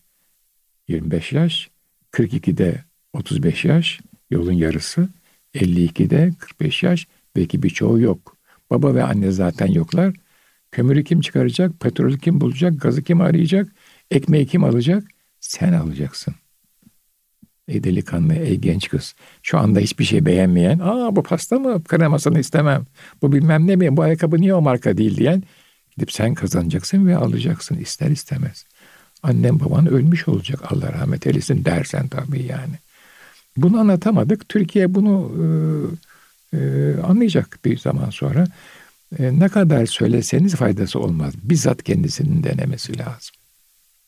25 0.87 1.31
yaş, 1.31 1.69
42'de 2.11 2.83
35 3.13 3.65
yaş, 3.65 3.99
yolun 4.29 4.51
yarısı, 4.51 5.09
52'de 5.55 6.31
45 6.39 6.83
yaş, 6.83 7.07
belki 7.35 7.63
birçoğu 7.63 7.99
yok. 7.99 8.37
Baba 8.69 8.95
ve 8.95 9.03
anne 9.03 9.31
zaten 9.31 9.67
yoklar. 9.67 10.15
Kömürü 10.71 11.03
kim 11.03 11.21
çıkaracak, 11.21 11.79
petrolü 11.79 12.19
kim 12.19 12.41
bulacak, 12.41 12.81
gazı 12.81 13.03
kim 13.03 13.21
arayacak, 13.21 13.71
ekmeği 14.11 14.45
kim 14.47 14.63
alacak? 14.63 15.03
Sen 15.39 15.73
alacaksın. 15.73 16.35
Ey 17.67 17.83
delikanlı, 17.83 18.33
ey 18.33 18.55
genç 18.55 18.89
kız. 18.89 19.15
Şu 19.43 19.57
anda 19.57 19.79
hiçbir 19.79 20.05
şey 20.05 20.25
beğenmeyen, 20.25 20.79
aa 20.79 21.15
bu 21.15 21.23
pasta 21.23 21.59
mı, 21.59 21.83
kremasını 21.83 22.39
istemem. 22.39 22.85
Bu 23.21 23.31
bilmem 23.31 23.67
ne 23.67 23.75
mi, 23.75 23.97
bu 23.97 24.01
ayakkabı 24.01 24.41
niye 24.41 24.53
o 24.53 24.61
marka 24.61 24.97
değil 24.97 25.17
diyen 25.17 25.43
Gidip 25.97 26.11
sen 26.11 26.33
kazanacaksın 26.33 27.07
ve 27.07 27.17
alacaksın 27.17 27.75
ister 27.75 28.09
istemez. 28.09 28.65
Annem 29.23 29.59
baban 29.59 29.87
ölmüş 29.87 30.27
olacak 30.27 30.71
Allah 30.71 30.93
rahmet 30.93 31.27
eylesin 31.27 31.65
dersen 31.65 32.07
tabii 32.07 32.43
yani. 32.43 32.75
Bunu 33.57 33.79
anlatamadık. 33.79 34.49
Türkiye 34.49 34.95
bunu 34.95 35.31
e, 36.53 36.57
e, 36.57 36.61
anlayacak 37.01 37.59
bir 37.65 37.77
zaman 37.77 38.09
sonra. 38.09 38.47
E, 39.19 39.39
ne 39.39 39.49
kadar 39.49 39.85
söyleseniz 39.85 40.55
faydası 40.55 40.99
olmaz. 40.99 41.33
Bizzat 41.43 41.83
kendisinin 41.83 42.43
denemesi 42.43 42.97
lazım. 42.97 43.35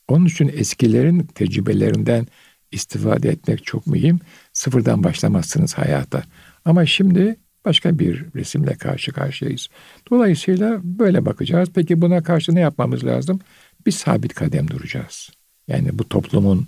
Onun 0.10 0.26
için 0.26 0.52
eskilerin 0.58 1.20
tecrübelerinden 1.20 2.28
istifade 2.72 3.30
etmek 3.30 3.66
çok 3.66 3.88
mühim. 3.88 4.20
Sıfırdan 4.54 5.04
başlamazsınız 5.04 5.74
hayata. 5.74 6.24
Ama 6.66 6.86
şimdi 6.86 7.36
başka 7.66 8.00
bir 8.00 8.26
resimle 8.36 8.76
karşı 8.76 9.12
karşıyayız. 9.12 9.68
Dolayısıyla 10.12 10.80
böyle 10.84 11.26
bakacağız. 11.26 11.70
Peki 11.76 12.02
buna 12.02 12.24
karşı 12.24 12.56
ne 12.56 12.60
yapmamız 12.60 13.06
lazım? 13.06 13.40
Biz 13.86 13.96
sabit 13.96 14.34
kadem 14.34 14.68
duracağız. 14.68 15.30
Yani 15.68 16.00
bu 16.00 16.10
toplumun 16.10 16.68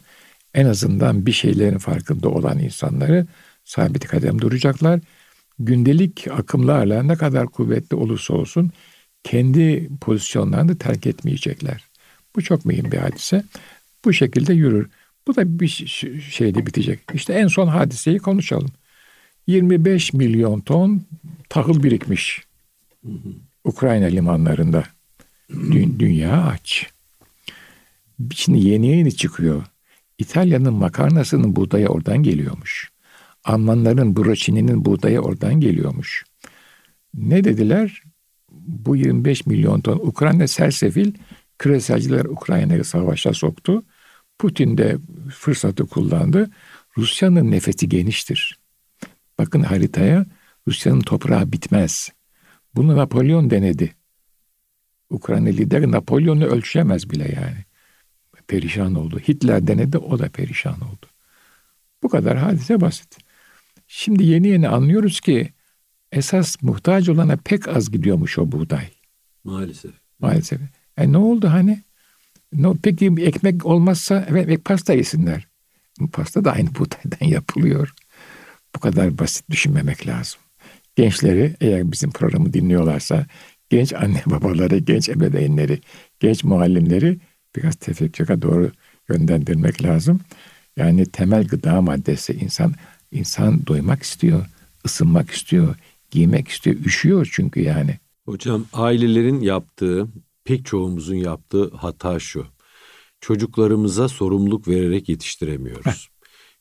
en 0.54 0.66
azından 0.66 1.26
bir 1.26 1.32
şeylerin 1.32 1.78
farkında 1.78 2.30
olan 2.30 2.60
insanları 2.60 3.28
sabit 3.64 4.08
kadem 4.08 4.42
duracaklar. 4.42 5.00
Gündelik 5.60 6.28
akımlarla 6.32 7.04
ne 7.04 7.16
kadar 7.16 7.48
kuvvetli 7.48 7.96
olursa 7.96 8.34
olsun 8.34 8.72
kendi 9.24 9.90
pozisyonlarını 10.02 10.78
terk 10.78 11.08
etmeyecekler. 11.08 11.91
Bu 12.36 12.42
çok 12.42 12.66
mühim 12.66 12.92
bir 12.92 12.98
hadise. 12.98 13.44
Bu 14.06 14.14
şekilde 14.14 14.54
yürür. 14.54 14.90
Bu 15.28 15.36
da 15.36 15.60
bir 15.60 15.68
şeyde 16.32 16.66
bitecek. 16.66 17.00
İşte 17.14 17.34
en 17.34 17.48
son 17.48 17.68
hadiseyi 17.68 18.20
konuşalım. 18.20 18.72
25 19.48 20.14
milyon 20.14 20.60
ton 20.60 21.02
tahıl 21.50 21.84
birikmiş. 21.84 22.42
Ukrayna 23.64 24.06
limanlarında. 24.06 24.84
Dü- 25.50 26.00
dünya 26.00 26.44
aç. 26.46 26.88
Şimdi 28.36 28.68
yeni 28.68 28.88
yeni 28.88 29.16
çıkıyor. 29.16 29.64
İtalya'nın 30.18 30.74
makarnasının 30.74 31.56
buğdayı 31.56 31.88
oradan 31.88 32.24
geliyormuş. 32.24 32.92
Almanların 33.44 34.16
broçininin 34.16 34.86
buğdayı 34.86 35.20
oradan 35.20 35.62
geliyormuş. 35.62 36.26
Ne 37.14 37.44
dediler? 37.44 38.04
Bu 38.52 38.96
25 38.96 39.46
milyon 39.46 39.82
ton 39.82 39.98
Ukrayna 39.98 40.48
sersefil 40.48 41.14
küreselciler 41.62 42.26
Ukrayna'yı 42.26 42.84
savaşa 42.84 43.34
soktu. 43.34 43.84
Putin 44.40 44.78
de 44.78 44.98
fırsatı 45.34 45.86
kullandı. 45.86 46.50
Rusya'nın 46.98 47.52
nefesi 47.52 47.90
geniştir. 47.90 48.60
Bakın 49.40 49.62
haritaya 49.64 50.26
Rusya'nın 50.68 51.02
toprağı 51.02 51.52
bitmez. 51.52 52.10
Bunu 52.76 52.98
Napolyon 52.98 53.50
denedi. 53.50 53.96
Ukrayna 55.10 55.50
lideri 55.50 55.92
Napolyon'u 55.92 56.46
ölçemez 56.46 57.10
bile 57.10 57.24
yani. 57.24 57.66
Perişan 58.48 58.96
oldu. 58.96 59.20
Hitler 59.20 59.68
denedi 59.68 59.98
o 59.98 60.20
da 60.20 60.30
perişan 60.30 60.82
oldu. 60.82 61.06
Bu 62.04 62.10
kadar 62.10 62.38
hadise 62.38 62.82
basit. 62.82 63.18
Şimdi 63.88 64.24
yeni 64.24 64.48
yeni 64.48 64.68
anlıyoruz 64.68 65.20
ki 65.20 65.54
esas 66.12 66.62
muhtaç 66.62 67.10
olana 67.10 67.38
pek 67.38 67.68
az 67.68 67.92
gidiyormuş 67.92 68.40
o 68.40 68.52
buğday. 68.52 68.90
Maalesef. 69.44 69.92
Maalesef. 70.20 70.62
E 71.02 71.12
ne 71.12 71.18
oldu 71.18 71.48
hani? 71.50 71.82
No, 72.54 72.76
peki 72.84 73.16
ekmek 73.20 73.66
olmazsa 73.66 74.26
evet 74.30 74.44
ekmek 74.44 74.66
pasta 74.66 74.94
yesinler. 74.94 75.48
Pasta 76.12 76.46
da 76.46 76.52
aynı 76.52 76.70
buğdaydan 76.76 77.26
yapılıyor. 77.32 77.94
Bu 78.76 78.80
kadar 78.80 79.18
basit 79.18 79.50
düşünmemek 79.50 80.08
lazım. 80.08 80.40
Gençleri 80.96 81.56
eğer 81.62 81.92
bizim 81.92 82.12
programı 82.12 82.54
dinliyorlarsa 82.54 83.26
genç 83.70 83.94
anne 83.94 84.22
babaları, 84.26 84.78
genç 84.78 85.10
ebeveynleri, 85.10 85.80
genç 86.20 86.44
muallimleri 86.44 87.18
biraz 87.56 87.76
tefekküre 87.76 88.42
doğru 88.42 88.72
yönlendirmek 89.10 89.84
lazım. 89.84 90.20
Yani 90.78 91.06
temel 91.06 91.48
gıda 91.48 91.82
maddesi 91.82 92.34
insan 92.34 92.74
insan 93.12 93.66
doymak 93.68 94.04
istiyor, 94.04 94.46
ısınmak 94.86 95.32
istiyor, 95.32 95.76
giymek 96.12 96.48
istiyor, 96.48 96.76
üşüyor 96.86 97.30
çünkü 97.32 97.62
yani. 97.62 97.98
Hocam 98.26 98.66
ailelerin 98.74 99.42
yaptığı, 99.42 100.08
pek 100.44 100.66
çoğumuzun 100.66 101.16
yaptığı 101.16 101.70
hata 101.70 102.20
şu. 102.20 102.46
Çocuklarımıza 103.22 104.08
sorumluluk 104.08 104.68
vererek 104.68 105.10
yetiştiremiyoruz. 105.10 106.10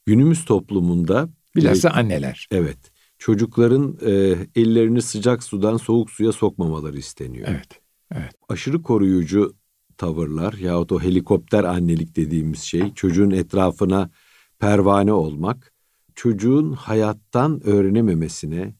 Günümüz 0.06 0.44
toplumunda 0.44 1.28
bilhassa 1.56 1.88
e, 1.88 1.92
anneler. 1.92 2.48
Evet. 2.50 2.78
Çocukların 3.18 3.98
e, 4.06 4.36
ellerini 4.56 5.02
sıcak 5.02 5.42
sudan 5.42 5.76
soğuk 5.76 6.10
suya 6.10 6.32
sokmamaları 6.32 6.98
isteniyor. 6.98 7.48
Evet. 7.50 7.80
Evet. 8.14 8.32
Aşırı 8.48 8.82
koruyucu 8.82 9.54
tavırlar 9.96 10.52
yahut 10.52 10.92
o 10.92 11.00
helikopter 11.00 11.64
annelik 11.64 12.16
dediğimiz 12.16 12.60
şey 12.60 12.94
çocuğun 12.94 13.30
etrafına 13.30 14.10
pervane 14.58 15.12
olmak 15.12 15.72
çocuğun 16.14 16.72
hayattan 16.72 17.66
öğrenememesine, 17.66 18.74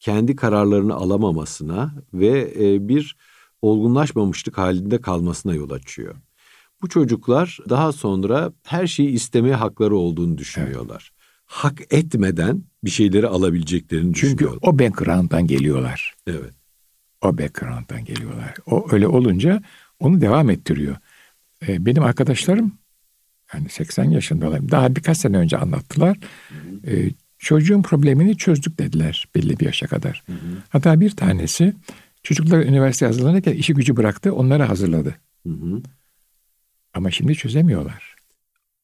kendi 0.00 0.36
kararlarını 0.36 0.94
alamamasına 0.94 1.94
ve 2.14 2.54
e, 2.58 2.88
bir 2.88 3.16
olgunlaşmamışlık 3.64 4.58
halinde 4.58 5.00
kalmasına 5.00 5.54
yol 5.54 5.70
açıyor. 5.70 6.14
Bu 6.82 6.88
çocuklar 6.88 7.58
daha 7.68 7.92
sonra 7.92 8.52
her 8.64 8.86
şeyi 8.86 9.08
istemeye 9.08 9.54
hakları 9.54 9.96
olduğunu 9.96 10.38
düşünüyorlar. 10.38 11.12
Evet. 11.14 11.30
Hak 11.44 11.80
etmeden 11.90 12.62
bir 12.84 12.90
şeyleri 12.90 13.26
alabileceklerini 13.28 14.14
Çünkü 14.14 14.34
düşünüyorlar. 14.34 14.60
Çünkü 14.64 14.76
o 14.76 14.78
background'dan 14.78 15.46
geliyorlar. 15.46 16.14
Evet. 16.26 16.54
O 17.22 17.38
background'dan 17.38 18.04
geliyorlar. 18.04 18.54
O 18.66 18.86
öyle 18.92 19.08
olunca 19.08 19.62
onu 20.00 20.20
devam 20.20 20.50
ettiriyor. 20.50 20.96
Ee, 21.68 21.86
benim 21.86 22.02
arkadaşlarım 22.02 22.72
yani 23.54 23.68
80 23.68 24.10
yaşındalar. 24.10 24.70
Daha 24.70 24.96
birkaç 24.96 25.18
sene 25.18 25.36
önce 25.36 25.56
anlattılar. 25.56 26.18
Ee, 26.86 27.10
çocuğun 27.38 27.82
problemini 27.82 28.36
çözdük 28.36 28.78
dediler 28.78 29.28
belli 29.34 29.58
bir 29.60 29.64
yaşa 29.64 29.86
kadar. 29.86 30.22
Hı 30.26 30.32
hı. 30.32 30.62
Hatta 30.68 31.00
bir 31.00 31.10
tanesi 31.10 31.74
çocuklar 32.24 32.58
üniversite 32.58 33.06
hazırlanırken 33.06 33.52
işi 33.52 33.74
gücü 33.74 33.96
bıraktı, 33.96 34.34
onları 34.34 34.62
hazırladı. 34.62 35.14
Hı 35.46 35.52
hı. 35.52 35.82
Ama 36.94 37.10
şimdi 37.10 37.34
çözemiyorlar. 37.34 38.14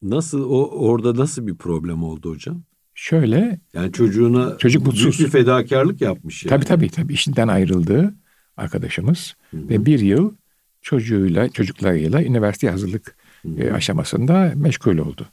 Nasıl 0.02 0.50
o 0.50 0.68
orada 0.68 1.16
nasıl 1.16 1.46
bir 1.46 1.56
problem 1.56 2.02
oldu 2.02 2.30
hocam? 2.30 2.62
Şöyle. 2.94 3.60
Yani 3.74 3.92
çocuğuna 3.92 4.58
çocuk 4.58 4.86
mutsuz. 4.86 5.04
büyük 5.04 5.20
bir 5.20 5.38
fedakarlık 5.38 6.00
yapmış 6.00 6.44
yani. 6.44 6.50
Tabii 6.50 6.64
tabii 6.64 6.88
tabii 6.90 7.12
işinden 7.12 7.48
ayrıldı 7.48 8.14
arkadaşımız 8.56 9.34
hı 9.50 9.56
hı. 9.56 9.68
ve 9.68 9.86
bir 9.86 10.00
yıl 10.00 10.34
çocuğuyla 10.82 11.48
çocuklarıyla 11.48 12.24
üniversite 12.24 12.70
hazırlık 12.70 13.16
e, 13.58 13.70
aşamasında 13.70 14.52
meşgul 14.56 14.98
oldu. 14.98 15.26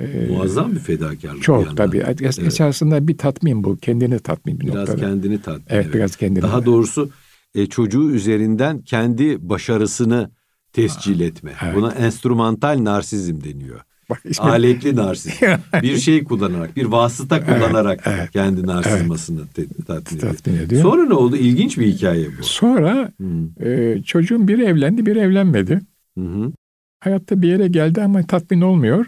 E, 0.00 0.26
Muazzam 0.30 0.72
bir 0.72 0.78
fedakarlık. 0.78 1.42
Çok 1.42 1.70
bir 1.70 1.76
tabii. 1.76 1.98
Es, 1.98 2.20
evet. 2.20 2.38
Esasında 2.38 3.08
bir 3.08 3.18
tatmin 3.18 3.64
bu. 3.64 3.76
Kendini 3.76 4.18
tatmin 4.18 4.60
bir 4.60 4.66
biraz 4.66 4.74
noktada. 4.76 4.96
Biraz 4.96 5.10
kendini 5.10 5.42
tatmin. 5.42 5.64
Evet, 5.68 5.84
evet. 5.84 5.94
biraz 5.94 6.16
kendini. 6.16 6.42
Daha 6.42 6.66
doğrusu 6.66 7.10
e, 7.54 7.66
çocuğu 7.66 8.10
üzerinden 8.10 8.82
kendi 8.82 9.48
başarısını 9.48 10.30
tescil 10.72 11.20
etme. 11.20 11.52
Evet. 11.64 11.74
Buna 11.74 11.92
enstrümantal 11.92 12.84
narsizm 12.84 13.44
deniyor. 13.44 13.80
Bak. 14.10 14.22
Aletli 14.38 14.96
narsizm. 14.96 15.46
bir 15.82 15.96
şey 15.96 16.24
kullanarak, 16.24 16.76
bir 16.76 16.84
vasıta 16.84 17.46
kullanarak 17.46 18.00
evet, 18.06 18.18
evet, 18.20 18.30
kendi 18.30 18.66
narsizmasını 18.66 19.40
evet. 19.58 19.68
tatmin, 19.86 20.18
tatmin 20.18 20.56
ediyor. 20.56 20.82
Sonra 20.82 21.06
ne 21.06 21.14
oldu? 21.14 21.36
İlginç 21.36 21.78
bir 21.78 21.86
hikaye 21.86 22.26
bu. 22.38 22.42
Sonra 22.42 23.12
hmm. 23.16 23.66
e, 23.66 24.02
çocuğun 24.02 24.48
biri 24.48 24.64
evlendi, 24.64 25.06
biri 25.06 25.18
evlenmedi. 25.18 25.80
Hı 26.18 26.24
hı. 26.24 26.52
Hayatta 27.00 27.42
bir 27.42 27.48
yere 27.48 27.68
geldi 27.68 28.02
ama 28.02 28.22
tatmin 28.22 28.60
olmuyor. 28.60 29.06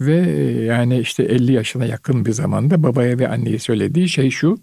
Ve 0.00 0.30
e, 0.30 0.64
yani 0.64 0.98
işte 0.98 1.22
50 1.22 1.52
yaşına 1.52 1.84
yakın 1.84 2.24
bir 2.24 2.32
zamanda 2.32 2.82
babaya 2.82 3.18
ve 3.18 3.28
anneye 3.28 3.58
söylediği 3.58 4.08
şey 4.08 4.30
şu. 4.30 4.58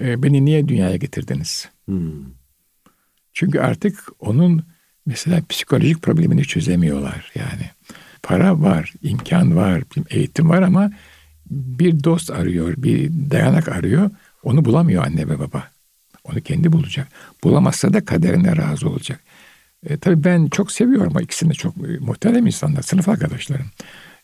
E, 0.00 0.22
beni 0.22 0.44
niye 0.44 0.68
dünyaya 0.68 0.96
getirdiniz? 0.96 1.68
Hmm. 1.84 2.24
Çünkü 3.32 3.60
artık 3.60 4.08
onun 4.20 4.64
mesela 5.06 5.40
psikolojik 5.48 6.02
problemini 6.02 6.44
çözemiyorlar 6.44 7.32
yani. 7.34 7.70
Para 8.22 8.60
var, 8.60 8.92
imkan 9.02 9.56
var, 9.56 9.82
eğitim 10.10 10.50
var 10.50 10.62
ama 10.62 10.90
bir 11.50 12.04
dost 12.04 12.30
arıyor, 12.30 12.74
bir 12.76 13.10
dayanak 13.30 13.68
arıyor. 13.68 14.10
Onu 14.42 14.64
bulamıyor 14.64 15.06
anne 15.06 15.28
ve 15.28 15.38
baba. 15.38 15.68
Onu 16.24 16.40
kendi 16.40 16.72
bulacak. 16.72 17.08
Bulamazsa 17.44 17.92
da 17.92 18.04
kaderine 18.04 18.56
razı 18.56 18.88
olacak. 18.88 19.20
E, 19.86 19.96
tabii 19.96 20.24
ben 20.24 20.46
çok 20.46 20.72
seviyorum. 20.72 21.20
İkisini 21.20 21.54
çok 21.54 21.76
e, 21.76 21.98
muhterem 22.00 22.46
insanlar, 22.46 22.82
sınıf 22.82 23.08
arkadaşlarım. 23.08 23.66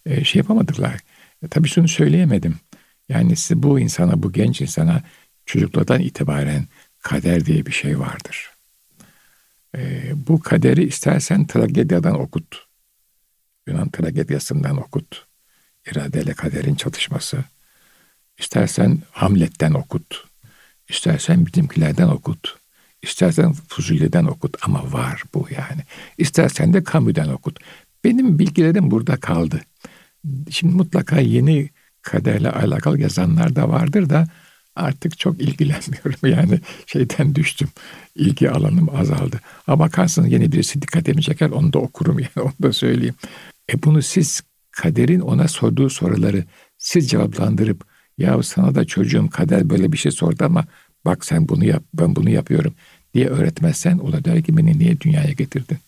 E, 0.08 0.24
şey 0.24 0.40
yapamadılar. 0.40 1.00
E, 1.42 1.48
tabii 1.48 1.68
şunu 1.68 1.88
söyleyemedim. 1.88 2.56
Yani 3.08 3.36
size 3.36 3.62
bu 3.62 3.80
insana, 3.80 4.22
bu 4.22 4.32
genç 4.32 4.60
insana 4.60 5.02
çocuklardan 5.46 6.00
itibaren 6.00 6.64
kader 7.02 7.46
diye 7.46 7.66
bir 7.66 7.72
şey 7.72 7.98
vardır. 7.98 8.50
E, 9.76 10.12
bu 10.28 10.40
kaderi 10.40 10.84
istersen 10.84 11.46
tragedyadan 11.46 12.20
okut. 12.20 12.66
Yunan 13.66 13.88
tragedyasından 13.88 14.76
okut. 14.76 15.26
İradeyle 15.86 16.34
kaderin 16.34 16.74
çatışması. 16.74 17.44
İstersen 18.38 18.98
Hamlet'ten 19.12 19.72
okut. 19.72 20.28
İstersen 20.88 21.46
bizimkilerden 21.46 22.08
okut. 22.08 22.58
İstersen 23.02 23.52
Fuzuli'den 23.52 24.24
okut 24.24 24.56
ama 24.62 24.92
var 24.92 25.22
bu 25.34 25.46
yani. 25.50 25.82
İstersen 26.18 26.74
de 26.74 26.84
Camus'den 26.92 27.28
okut. 27.28 27.58
Benim 28.04 28.38
bilgilerim 28.38 28.90
burada 28.90 29.16
kaldı. 29.16 29.60
Şimdi 30.50 30.74
mutlaka 30.74 31.20
yeni 31.20 31.70
kaderle 32.02 32.50
alakalı 32.50 33.00
yazanlar 33.00 33.56
da 33.56 33.68
vardır 33.68 34.10
da 34.10 34.26
artık 34.76 35.18
çok 35.18 35.40
ilgilenmiyorum. 35.40 36.18
Yani 36.28 36.60
şeyden 36.86 37.34
düştüm. 37.34 37.68
İlgi 38.14 38.50
alanım 38.50 38.96
azaldı. 38.96 39.40
Ama 39.66 39.84
bakarsınız 39.84 40.32
yeni 40.32 40.52
birisi 40.52 40.82
dikkatimi 40.82 41.22
çeker 41.22 41.50
onu 41.50 41.72
da 41.72 41.78
okurum 41.78 42.18
yani 42.18 42.30
onu 42.36 42.52
da 42.62 42.72
söyleyeyim. 42.72 43.14
E 43.72 43.82
bunu 43.82 44.02
siz 44.02 44.42
kaderin 44.70 45.20
ona 45.20 45.48
sorduğu 45.48 45.90
soruları 45.90 46.44
siz 46.78 47.10
cevaplandırıp 47.10 47.84
ya 48.18 48.42
sana 48.42 48.74
da 48.74 48.84
çocuğum 48.84 49.30
kader 49.30 49.70
böyle 49.70 49.92
bir 49.92 49.98
şey 49.98 50.12
sordu 50.12 50.44
ama 50.44 50.64
bak 51.04 51.24
sen 51.24 51.48
bunu 51.48 51.64
yap 51.64 51.82
ben 51.94 52.16
bunu 52.16 52.30
yapıyorum 52.30 52.74
diye 53.14 53.26
öğretmezsen 53.26 53.98
o 53.98 54.12
da 54.12 54.24
der 54.24 54.42
ki 54.42 54.56
beni 54.56 54.78
niye 54.78 55.00
dünyaya 55.00 55.32
getirdin? 55.32 55.78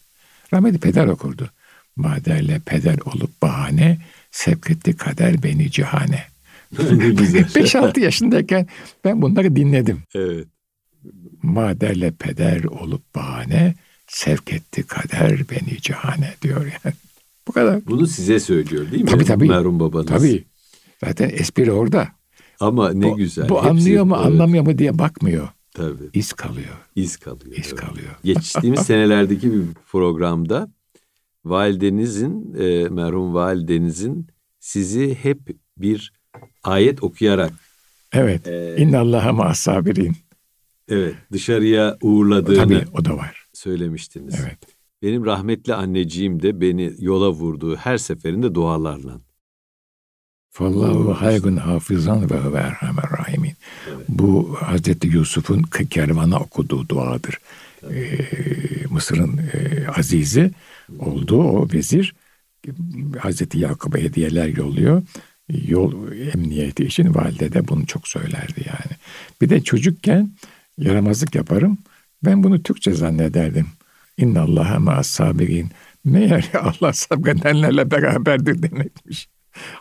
Rahmetli 0.53 0.79
peder 0.79 1.07
okurdu. 1.07 1.51
Maderle 1.97 2.61
peder 2.67 2.99
olup 3.05 3.43
bahane 3.43 3.99
sevk 4.31 4.71
etti 4.71 4.97
kader 4.97 5.43
beni 5.43 5.71
cihane. 5.71 6.25
5-6 6.75 8.01
yaşındayken 8.05 8.67
ben 9.05 9.23
bunları 9.23 9.57
dinledim. 9.57 10.03
Evet. 10.15 10.47
Maderle 11.43 12.11
peder 12.11 12.65
olup 12.65 13.15
bahane 13.15 13.75
sevk 14.07 14.53
etti 14.53 14.83
kader 14.83 15.41
beni 15.51 15.81
cihane 15.81 16.35
diyor 16.43 16.61
yani. 16.61 16.95
Bu 17.49 17.53
kadar. 17.53 17.87
Bunu 17.87 18.07
size 18.07 18.41
söylüyor 18.41 18.91
değil 18.91 19.03
mi? 19.05 19.11
Tabii 19.11 19.25
tabii. 19.25 19.49
Merhum 19.49 19.81
babanız. 19.81 20.07
Tabii. 20.07 20.45
Zaten 21.05 21.31
espri 21.33 21.73
orada. 21.73 22.09
Ama 22.61 22.93
ne 22.93 23.05
bu, 23.05 23.17
güzel. 23.17 23.49
Bu 23.49 23.57
Hepsi, 23.57 23.69
anlıyor 23.69 24.05
mu 24.05 24.17
evet. 24.17 24.27
anlamıyor 24.27 24.67
mu 24.67 24.79
diye 24.79 24.99
bakmıyor. 24.99 25.49
Tabii. 25.75 26.11
İz 26.13 26.33
kalıyor. 26.33 26.77
İz 26.97 27.17
kalıyor. 27.17 27.57
İz 27.57 27.67
evet. 27.69 27.75
kalıyor. 27.75 28.11
Geçtiğimiz 28.25 28.81
senelerdeki 28.81 29.53
bir 29.53 29.63
programda 29.93 30.69
validenizin, 31.45 32.55
e, 32.55 32.89
merhum 32.89 33.35
validenizin 33.35 34.27
sizi 34.61 35.15
hep 35.15 35.41
bir 35.77 36.13
ayet 36.63 37.03
okuyarak 37.03 37.53
Evet. 38.13 38.49
E, 38.49 38.77
İnna 38.79 39.01
Allah'a 39.01 39.33
ma'as-sabirin. 39.33 40.17
Evet. 40.89 41.15
Dışarıya 41.33 41.97
uğurladığını 42.03 42.57
Tabii 42.57 42.85
o 42.95 43.05
da 43.05 43.17
var. 43.17 43.47
Söylemiştiniz. 43.53 44.35
Evet. 44.43 44.59
Benim 45.03 45.27
rahmetli 45.27 45.75
anneciğim 45.75 46.43
de 46.43 46.61
beni 46.61 46.93
yola 46.99 47.31
vurduğu 47.31 47.77
her 47.77 47.99
seferinde 47.99 48.55
dualarla. 48.55 49.21
Fallahu 50.51 51.15
haygun 51.15 51.57
hafızan 51.57 52.31
ve 52.31 52.53
ve 52.53 52.59
erhamer 52.59 53.05
rahimin. 53.19 53.53
Bu 54.09 54.57
Hazreti 54.61 55.09
Yusuf'un 55.09 55.63
kervana 55.91 56.39
okuduğu 56.39 56.89
duadır. 56.89 57.39
Ee, 57.91 58.19
Mısır'ın 58.91 59.39
e, 59.39 59.89
azizi 59.89 60.51
olduğu 60.99 61.43
o 61.43 61.69
vezir 61.73 62.15
Hazreti 63.19 63.59
Yakup'a 63.59 63.99
hediyeler 63.99 64.49
yolluyor. 64.49 65.03
Yol 65.49 66.13
emniyeti 66.13 66.85
için 66.85 67.15
valide 67.15 67.53
de 67.53 67.69
bunu 67.69 67.87
çok 67.87 68.09
söylerdi 68.09 68.65
yani. 68.67 68.97
Bir 69.41 69.49
de 69.49 69.61
çocukken 69.61 70.31
yaramazlık 70.79 71.35
yaparım. 71.35 71.79
Ben 72.25 72.43
bunu 72.43 72.63
Türkçe 72.63 72.93
zannederdim. 72.93 73.67
İnna 74.17 74.41
Allah'a 74.41 74.79
ma'as 74.79 75.07
sabirin. 75.07 75.71
Meğer 76.05 76.51
Allah 76.63 76.93
sabredenlerle 76.93 77.91
beraberdir 77.91 78.63
demekmiş. 78.63 79.29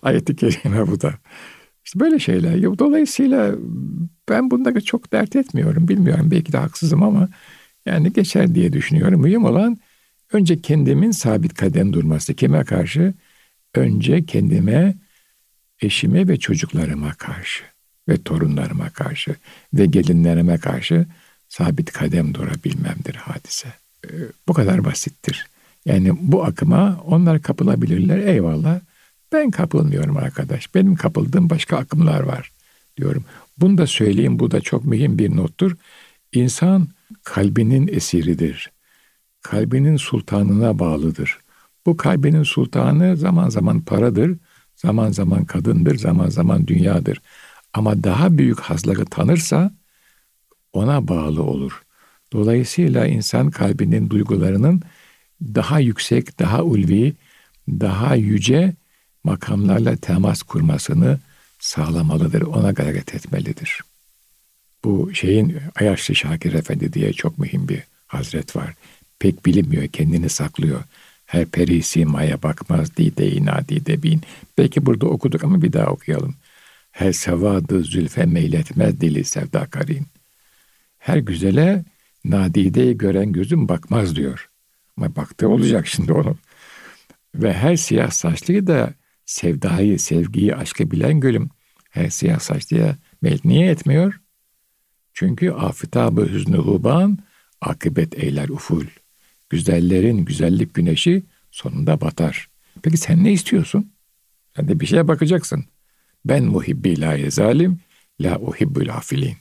Ayeti 0.02 0.36
kerime 0.36 0.88
bu 0.88 1.02
da. 1.02 1.14
İşte 1.86 2.00
böyle 2.00 2.20
şeyler. 2.20 2.64
Dolayısıyla 2.64 3.56
ben 4.30 4.52
bunları 4.52 4.84
çok 4.86 5.12
dert 5.12 5.36
etmiyorum. 5.36 5.88
Bilmiyorum 5.88 6.32
belki 6.32 6.54
de 6.54 6.58
haksızım 6.58 7.04
ama 7.04 7.30
yani 7.86 8.14
geçer 8.14 8.56
diye 8.56 8.74
düşünüyorum. 8.74 9.22
Mühim 9.22 9.46
olan 9.46 9.78
önce 10.34 10.62
kendimin 10.62 11.12
sabit 11.12 11.54
kadem 11.54 11.94
durması. 11.94 12.34
Kime 12.34 12.64
karşı? 12.64 13.14
Önce 13.76 14.26
kendime, 14.26 14.96
eşime 15.82 16.28
ve 16.28 16.38
çocuklarıma 16.38 17.14
karşı 17.14 17.64
ve 18.10 18.24
torunlarıma 18.24 18.90
karşı 18.90 19.36
ve 19.74 19.86
gelinlerime 19.86 20.58
karşı 20.58 21.06
sabit 21.50 21.92
kadem 21.92 22.34
durabilmemdir 22.34 23.16
hadise. 23.16 23.74
Ee, 24.06 24.10
bu 24.48 24.54
kadar 24.54 24.86
basittir. 24.86 25.48
Yani 25.86 26.12
bu 26.22 26.44
akıma 26.44 27.04
onlar 27.06 27.42
kapılabilirler 27.42 28.18
eyvallah. 28.18 28.80
Ben 29.32 29.52
kapılmıyorum 29.52 30.18
arkadaş. 30.18 30.76
Benim 30.76 30.96
kapıldığım 30.96 31.50
başka 31.50 31.78
akımlar 31.78 32.20
var 32.22 32.52
diyorum. 32.98 33.26
Bunu 33.58 33.78
da 33.78 33.88
söyleyeyim. 33.88 34.40
Bu 34.40 34.52
da 34.52 34.62
çok 34.62 34.86
mühim 34.86 35.20
bir 35.20 35.36
nottur. 35.36 35.76
İnsan 36.34 36.88
kalbinin 37.24 37.88
esiridir. 37.88 38.72
Kalbinin 39.42 39.98
sultanına 39.98 40.80
bağlıdır. 40.80 41.40
Bu 41.86 41.98
kalbinin 41.98 42.44
sultanı 42.44 43.18
zaman 43.18 43.50
zaman 43.50 43.82
paradır, 43.82 44.38
zaman 44.76 45.12
zaman 45.12 45.46
kadındır, 45.46 45.98
zaman 45.98 46.30
zaman 46.30 46.68
dünyadır. 46.68 47.22
Ama 47.74 48.04
daha 48.04 48.38
büyük 48.38 48.60
hazları 48.60 49.06
tanırsa 49.06 49.72
ona 50.74 51.08
bağlı 51.08 51.44
olur. 51.44 51.84
Dolayısıyla 52.34 53.08
insan 53.08 53.52
kalbinin 53.52 54.10
duygularının 54.10 54.82
daha 55.42 55.80
yüksek, 55.80 56.40
daha 56.40 56.64
ulvi, 56.64 57.14
daha 57.70 58.16
yüce 58.16 58.74
makamlarla 59.24 59.96
temas 59.96 60.42
kurmasını 60.42 61.20
sağlamalıdır, 61.60 62.42
ona 62.42 62.72
gayret 62.72 63.16
etmelidir. 63.16 63.82
Bu 64.84 65.14
şeyin 65.14 65.58
Ayaşlı 65.76 66.16
Şakir 66.16 66.54
Efendi 66.54 66.94
diye 66.94 67.14
çok 67.14 67.38
mühim 67.38 67.68
bir 67.68 67.84
hazret 68.08 68.56
var. 68.56 68.74
Pek 69.20 69.46
bilinmiyor, 69.46 69.88
kendini 69.88 70.30
saklıyor. 70.30 70.84
Her 71.26 71.46
peri 71.46 71.84
simaya 71.84 72.44
bakmaz 72.44 72.98
dide 72.98 73.46
nadide 73.46 74.04
bin. 74.04 74.22
Belki 74.58 74.86
burada 74.86 75.06
okuduk 75.06 75.44
ama 75.44 75.62
bir 75.62 75.74
daha 75.74 75.86
okuyalım. 75.86 76.36
Her 76.92 77.12
sevadı 77.12 77.84
zülfe 77.84 78.26
meyletmez 78.26 79.02
dili 79.02 79.24
sevda 79.24 79.66
karin. 79.66 80.06
Her 80.98 81.18
güzele 81.18 81.84
nadideyi 82.26 82.98
gören 82.98 83.32
gözüm 83.32 83.68
bakmaz 83.70 84.16
diyor. 84.16 84.50
Ama 84.98 85.16
baktı 85.16 85.50
olacak 85.50 85.88
şimdi 85.88 86.14
onun. 86.14 86.38
Ve 87.36 87.54
her 87.54 87.76
siyah 87.76 88.12
saçlıyı 88.12 88.68
da 88.68 88.94
sevdayı, 89.26 90.00
sevgiyi, 90.00 90.56
aşkı 90.56 90.92
bilen 90.92 91.20
gülüm 91.20 91.50
her 91.90 92.10
siyah 92.10 92.40
saçlıya 92.40 92.98
meyil 93.22 93.40
niye 93.46 93.72
etmiyor? 93.72 94.22
Çünkü 95.14 95.52
afitabı 95.52 96.26
hüznü 96.30 96.58
huban, 96.58 97.18
akıbet 97.62 98.24
eyler 98.24 98.50
uful. 98.50 98.86
Güzellerin 99.50 100.26
güzellik 100.26 100.74
güneşi 100.74 101.24
sonunda 101.52 102.02
batar. 102.02 102.50
Peki 102.82 102.98
sen 102.98 103.24
ne 103.24 103.32
istiyorsun? 103.32 103.92
Sen 104.56 104.68
de 104.68 104.80
bir 104.80 104.86
şeye 104.86 105.08
bakacaksın. 105.08 105.66
Ben 106.26 106.44
muhibbi 106.44 107.02
la 107.02 107.30
zalim, 107.30 107.80
la 108.22 108.40
uhibbül 108.40 108.94
afilin. 108.94 109.38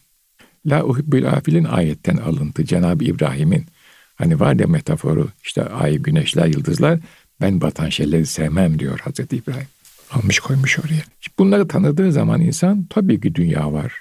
La 0.66 0.84
uhibbül 0.84 1.28
afilin 1.28 1.64
ayetten 1.64 2.16
alıntı 2.16 2.64
Cenab-ı 2.64 3.04
İbrahim'in. 3.04 3.66
Hani 4.14 4.40
var 4.40 4.54
ya 4.54 4.66
metaforu 4.66 5.28
işte 5.42 5.64
ay, 5.64 5.98
güneşler, 5.98 6.46
yıldızlar 6.46 6.98
ben 7.40 7.60
batan 7.60 7.88
şeyleri 7.88 8.26
sevmem 8.26 8.78
diyor 8.78 9.00
Hazreti 9.00 9.36
İbrahim. 9.36 9.66
Almış 10.10 10.38
koymuş 10.38 10.78
oraya. 10.78 11.02
Bunları 11.38 11.68
tanıdığı 11.68 12.12
zaman 12.12 12.40
insan 12.40 12.86
tabii 12.90 13.20
ki 13.20 13.34
dünya 13.34 13.72
var. 13.72 13.92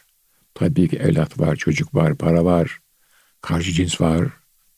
Tabii 0.54 0.90
ki 0.90 0.98
evlat 0.98 1.40
var, 1.40 1.56
çocuk 1.56 1.96
var, 1.96 2.16
para 2.16 2.46
var, 2.46 2.80
karşı 3.42 3.72
cins 3.72 4.02
var, 4.02 4.28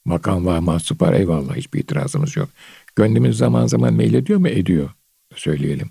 makam 0.04 0.46
var, 0.46 0.58
mahsup 0.58 1.02
var. 1.02 1.12
Eyvallah 1.12 1.56
hiçbir 1.56 1.80
itirazımız 1.80 2.36
yok. 2.36 2.48
Gönlümüz 2.96 3.38
zaman 3.38 3.66
zaman 3.66 3.94
meylediyor 3.94 4.38
mu? 4.38 4.48
Ediyor. 4.48 4.90
Söyleyelim. 5.36 5.90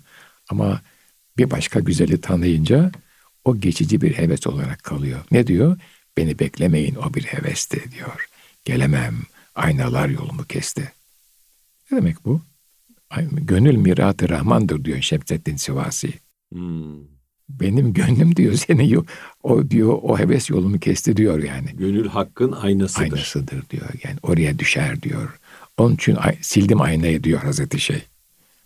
Ama 0.50 0.80
bir 1.38 1.50
başka 1.50 1.80
güzeli 1.80 2.20
tanıyınca 2.20 2.92
o 3.44 3.56
geçici 3.56 4.00
bir 4.00 4.12
heves 4.12 4.46
olarak 4.46 4.82
kalıyor. 4.82 5.20
Ne 5.30 5.46
diyor? 5.46 5.78
Beni 6.16 6.38
beklemeyin 6.38 6.94
o 6.94 7.14
bir 7.14 7.22
hevesti 7.22 7.92
diyor. 7.92 8.28
Gelemem. 8.64 9.14
Aynalar 9.54 10.08
yolumu 10.08 10.44
kesti. 10.44 10.92
Ne 11.90 11.96
demek 11.96 12.24
bu? 12.24 12.40
Gönül 13.32 13.76
mirat-ı 13.76 14.28
rahmandır 14.28 14.84
diyor 14.84 15.00
Şemsettin 15.00 15.56
Sivasi. 15.56 16.12
Hmm. 16.52 17.19
Benim 17.60 17.92
gönlüm 17.92 18.36
diyor 18.36 18.54
seni 18.54 18.96
o 19.42 19.70
diyor 19.70 19.98
o 20.02 20.18
heves 20.18 20.50
yolumu 20.50 20.78
kesti 20.78 21.16
diyor 21.16 21.42
yani. 21.42 21.68
Gönül 21.74 22.08
hakkın 22.08 22.52
aynasıdır. 22.52 23.02
Aynasıdır 23.02 23.70
diyor. 23.70 23.88
Yani 24.04 24.16
oraya 24.22 24.58
düşer 24.58 25.02
diyor. 25.02 25.38
Onun 25.78 25.94
için 25.94 26.16
sildim 26.40 26.80
aynayı 26.80 27.24
diyor 27.24 27.40
Hazreti 27.40 27.80
Şey. 27.80 28.02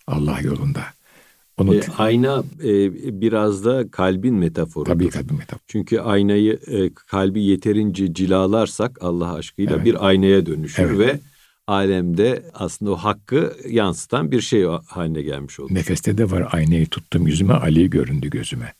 Allah 0.06 0.40
yolunda. 0.40 0.82
Onu 1.58 1.74
e, 1.74 1.80
ayna 1.98 2.44
e, 2.64 3.20
biraz 3.20 3.64
da 3.64 3.90
kalbin 3.90 4.34
metaforu. 4.34 4.84
Tabii 4.84 5.08
kalbin 5.08 5.36
metaforu. 5.38 5.64
Çünkü 5.68 5.98
aynayı 5.98 6.60
e, 6.66 6.90
kalbi 6.94 7.42
yeterince 7.42 8.14
cilalarsak 8.14 8.98
Allah 9.00 9.34
aşkıyla 9.34 9.76
evet. 9.76 9.84
bir 9.84 10.06
aynaya 10.06 10.46
dönüşür 10.46 10.82
evet. 10.82 10.98
ve 10.98 11.20
alemde 11.66 12.42
aslında 12.54 12.90
o 12.90 12.96
hakkı 12.96 13.56
yansıtan 13.68 14.30
bir 14.30 14.40
şey 14.40 14.64
haline 14.86 15.22
gelmiş 15.22 15.60
oldu. 15.60 15.74
Nefeste 15.74 16.18
de 16.18 16.30
var 16.30 16.48
aynayı 16.52 16.86
tuttum 16.86 17.26
yüzüme 17.26 17.54
Ali 17.54 17.90
göründü 17.90 18.30
gözüme. 18.30 18.72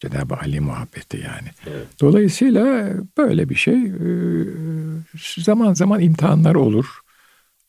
Cenab-ı 0.00 0.34
Ali 0.36 0.60
muhabbeti 0.60 1.16
yani. 1.16 1.48
Evet. 1.66 1.86
Dolayısıyla 2.00 2.92
böyle 3.18 3.48
bir 3.48 3.54
şey 3.54 3.84
e, 3.84 3.92
zaman 5.38 5.74
zaman 5.74 6.00
imtihanlar 6.00 6.54
olur. 6.54 6.86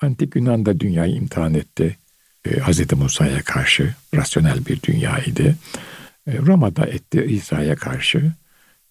Antik 0.01 0.35
Yunan 0.35 0.65
da 0.65 0.79
dünyayı 0.79 1.15
imtihan 1.15 1.53
etti. 1.53 1.97
e, 2.45 2.49
Hz. 2.59 2.93
Musa'ya 2.93 3.41
karşı 3.41 3.93
rasyonel 4.15 4.65
bir 4.65 4.81
dünyaydı. 4.81 5.55
E, 6.27 6.37
Roma'da 6.37 6.85
etti 6.85 7.25
İsa'ya 7.29 7.75
karşı. 7.75 8.31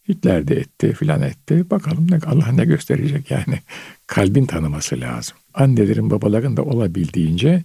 Hitler 0.09 0.49
de 0.49 0.55
etti 0.55 0.93
filan 0.93 1.23
etti. 1.23 1.71
Bakalım 1.71 2.11
ne, 2.11 2.19
Allah 2.27 2.53
ne 2.53 2.65
gösterecek 2.65 3.31
yani. 3.31 3.61
Kalbin 4.07 4.47
tanıması 4.47 5.01
lazım. 5.01 5.37
Annelerin 5.55 6.11
babaların 6.11 6.57
da 6.57 6.63
olabildiğince 6.63 7.65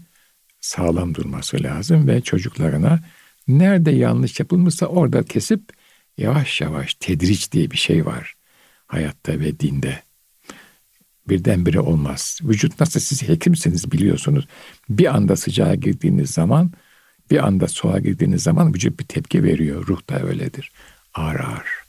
sağlam 0.62 1.16
durması 1.16 1.64
lazım 1.64 2.08
ve 2.08 2.22
çocuklarına 2.22 3.00
nerede 3.48 3.92
yanlış 3.92 4.40
yapılmışsa 4.40 4.86
orada 4.86 5.24
kesip 5.24 5.62
yavaş 6.18 6.62
yavaş 6.62 6.94
tedriç 6.94 7.52
diye 7.52 7.72
bir 7.72 7.78
şey 7.78 8.06
var 8.06 8.36
hayatta 8.94 9.40
ve 9.40 9.60
dinde. 9.60 10.04
Birdenbire 11.30 11.80
olmaz. 11.80 12.40
Vücut 12.44 12.80
nasıl 12.80 13.00
siz 13.00 13.24
hekimsiniz 13.24 13.92
biliyorsunuz. 13.92 14.48
Bir 14.90 15.16
anda 15.16 15.36
sıcağa 15.36 15.76
girdiğiniz 15.76 16.30
zaman, 16.30 16.72
bir 17.32 17.48
anda 17.48 17.68
soğuğa 17.68 18.00
girdiğiniz 18.00 18.44
zaman 18.44 18.74
vücut 18.74 19.00
bir 19.00 19.06
tepki 19.06 19.44
veriyor. 19.44 19.88
Ruh 19.88 20.10
da 20.10 20.24
öyledir. 20.24 20.72
Ağır 21.14 21.40
ağır. 21.40 21.83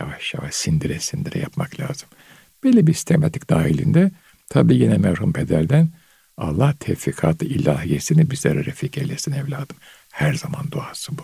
Yavaş 0.00 0.34
yavaş 0.34 0.54
sindire 0.54 1.00
sindire 1.00 1.38
yapmak 1.38 1.80
lazım. 1.80 2.08
Böyle 2.64 2.86
bir 2.86 2.94
sistematik 2.94 3.50
dahilinde 3.50 4.10
tabii 4.48 4.76
yine 4.76 4.96
merhum 4.98 5.32
pederden 5.32 5.88
Allah 6.36 6.74
tevfikat-ı 6.80 7.44
ilahiyesini 7.44 8.30
bizlere 8.30 8.64
refik 8.64 8.98
eylesin 8.98 9.32
evladım. 9.32 9.76
Her 10.12 10.34
zaman 10.34 10.70
duası 10.70 11.18
bu. 11.18 11.22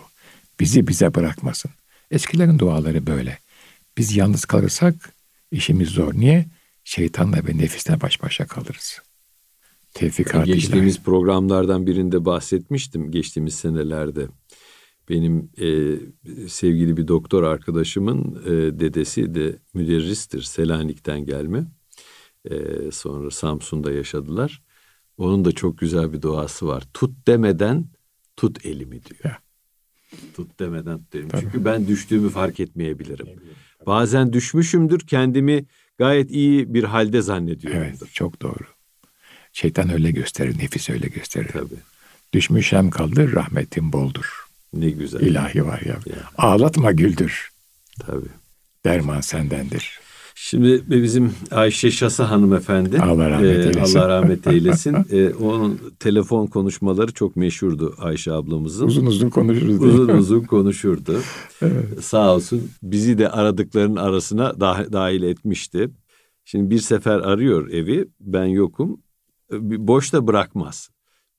Bizi 0.59 0.87
bize 0.87 1.15
bırakmasın. 1.15 1.71
Eskilerin 2.11 2.59
duaları 2.59 3.07
böyle. 3.07 3.39
Biz 3.97 4.15
yalnız 4.15 4.45
kalırsak 4.45 4.95
işimiz 5.51 5.89
zor. 5.89 6.13
Niye? 6.13 6.45
Şeytanla 6.83 7.37
ve 7.37 7.57
nefisle 7.57 8.01
baş 8.01 8.23
başa 8.23 8.47
kalırız. 8.47 9.01
Tevfikat 9.93 10.45
Geçtiğimiz 10.45 10.95
ilahi. 10.95 11.03
programlardan 11.05 11.87
birinde 11.87 12.25
bahsetmiştim 12.25 13.11
geçtiğimiz 13.11 13.55
senelerde. 13.55 14.27
Benim 15.09 15.49
e, 15.57 15.97
sevgili 16.47 16.97
bir 16.97 17.07
doktor 17.07 17.43
arkadaşımın 17.43 18.43
e, 18.45 18.79
dedesi 18.79 19.35
de 19.35 19.59
müderristir. 19.73 20.41
Selanik'ten 20.41 21.25
gelme. 21.25 21.67
E, 22.45 22.55
sonra 22.91 23.31
Samsun'da 23.31 23.91
yaşadılar. 23.91 24.61
Onun 25.17 25.45
da 25.45 25.51
çok 25.51 25.77
güzel 25.77 26.13
bir 26.13 26.21
duası 26.21 26.67
var. 26.67 26.83
Tut 26.93 27.27
demeden 27.27 27.85
tut 28.35 28.65
elimi 28.65 29.03
diyor. 29.05 29.19
Ya. 29.23 29.39
Tut 30.33 30.59
demeden 30.59 31.03
tut 31.03 31.15
elimi. 31.15 31.31
Çünkü 31.39 31.65
ben 31.65 31.87
düştüğümü 31.87 32.29
fark 32.29 32.59
etmeyebilirim. 32.59 33.27
Bazen 33.85 34.33
düşmüşümdür 34.33 34.99
kendimi 34.99 35.65
gayet 35.97 36.31
iyi 36.31 36.73
bir 36.73 36.83
halde 36.83 37.21
zannediyorumdur. 37.21 37.83
Evet 37.83 38.13
çok 38.13 38.41
doğru. 38.41 38.65
Şeytan 39.53 39.89
öyle 39.89 40.11
gösterir, 40.11 40.57
nefis 40.57 40.89
öyle 40.89 41.07
gösterir. 41.07 41.49
Tabii. 41.53 41.79
Düşmüşem 42.33 42.89
kaldır, 42.89 43.33
rahmetin 43.33 43.93
boldur. 43.93 44.42
Ne 44.73 44.89
güzel. 44.89 45.19
İlahi 45.19 45.65
var 45.65 45.81
ya. 45.85 45.99
ya. 46.05 46.15
Ağlatma 46.37 46.91
güldür. 46.91 47.49
Tabii. 47.99 48.29
Derman 48.85 49.21
sendendir. 49.21 49.99
Şimdi 50.35 50.83
bizim 50.87 51.33
Ayşe 51.51 51.91
Şasa 51.91 52.31
hanımefendi 52.31 52.99
Allah 52.99 53.29
rahmet 53.29 53.65
eylesin. 53.65 53.99
Allah 53.99 54.09
rahmet 54.09 54.47
eylesin. 54.47 54.95
e, 55.11 55.33
onun 55.33 55.79
telefon 55.99 56.47
konuşmaları 56.47 57.11
çok 57.11 57.35
meşhurdu 57.35 57.95
Ayşe 57.97 58.31
ablamızın. 58.31 58.87
Uzun 58.87 59.05
uzun 59.05 59.29
konuşurdu. 59.29 59.85
Uzun 59.85 60.07
uzun 60.07 60.41
konuşurdu. 60.41 61.21
evet. 61.61 62.03
Sağ 62.03 62.35
olsun 62.35 62.69
bizi 62.83 63.17
de 63.17 63.29
aradıklarının 63.29 63.95
arasına 63.95 64.59
dahil 64.59 65.23
etmişti. 65.23 65.89
Şimdi 66.45 66.69
bir 66.69 66.79
sefer 66.79 67.19
arıyor 67.19 67.69
evi 67.69 68.07
ben 68.19 68.45
yokum. 68.45 69.01
Boş 69.61 70.13
da 70.13 70.27
bırakmaz. 70.27 70.89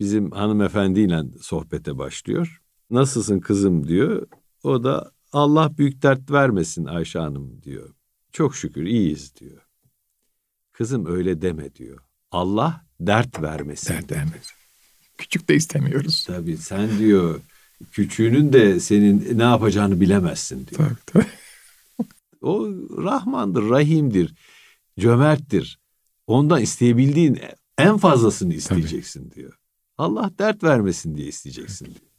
Bizim 0.00 0.30
hanımefendiyle 0.30 1.22
sohbete 1.40 1.98
başlıyor. 1.98 2.60
Nasılsın 2.90 3.40
kızım 3.40 3.88
diyor. 3.88 4.26
O 4.62 4.84
da 4.84 5.10
Allah 5.32 5.78
büyük 5.78 6.02
dert 6.02 6.30
vermesin 6.30 6.84
Ayşe 6.84 7.18
Hanım 7.18 7.62
diyor. 7.62 7.94
Çok 8.32 8.56
şükür 8.56 8.86
iyiyiz 8.86 9.36
diyor. 9.36 9.62
Kızım 10.72 11.06
öyle 11.06 11.42
deme 11.42 11.74
diyor. 11.74 11.98
Allah 12.30 12.84
dert 13.00 13.42
vermesin. 13.42 13.94
Dert 13.94 14.12
vermesin. 14.12 14.54
Küçük 15.18 15.48
de 15.48 15.54
istemiyoruz. 15.54 16.24
Tabii 16.26 16.56
sen 16.56 16.98
diyor 16.98 17.40
küçüğünün 17.92 18.52
de 18.52 18.80
senin 18.80 19.38
ne 19.38 19.42
yapacağını 19.42 20.00
bilemezsin 20.00 20.66
diyor. 20.66 20.78
Tabii 20.78 20.98
tabii. 21.06 21.26
o 22.40 22.68
Rahmandır, 23.02 23.70
Rahim'dir, 23.70 24.34
cömerttir. 24.98 25.78
Ondan 26.26 26.62
isteyebildiğin 26.62 27.40
en 27.78 27.96
fazlasını 27.96 28.54
isteyeceksin 28.54 29.24
tabii. 29.24 29.34
diyor. 29.34 29.58
Allah 29.98 30.30
dert 30.38 30.64
vermesin 30.64 31.16
diye 31.16 31.28
isteyeceksin 31.28 31.84
diyor. 31.86 32.13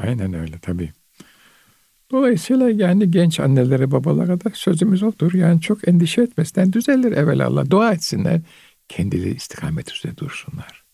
Aynen 0.00 0.34
öyle 0.34 0.58
tabii. 0.58 0.90
Dolayısıyla 2.10 2.70
yani 2.70 3.10
genç 3.10 3.40
annelere 3.40 3.90
babalara 3.90 4.40
da 4.40 4.50
sözümüz 4.54 5.02
odur. 5.02 5.34
Yani 5.34 5.60
çok 5.60 5.88
endişe 5.88 6.22
etmesinden 6.22 6.72
düzelir 6.72 7.12
evvelallah. 7.12 7.70
Dua 7.70 7.92
etsinler. 7.92 8.40
Kendileri 8.88 9.34
istikamet 9.34 9.92
üzere 9.92 10.16
dursunlar. 10.16 10.84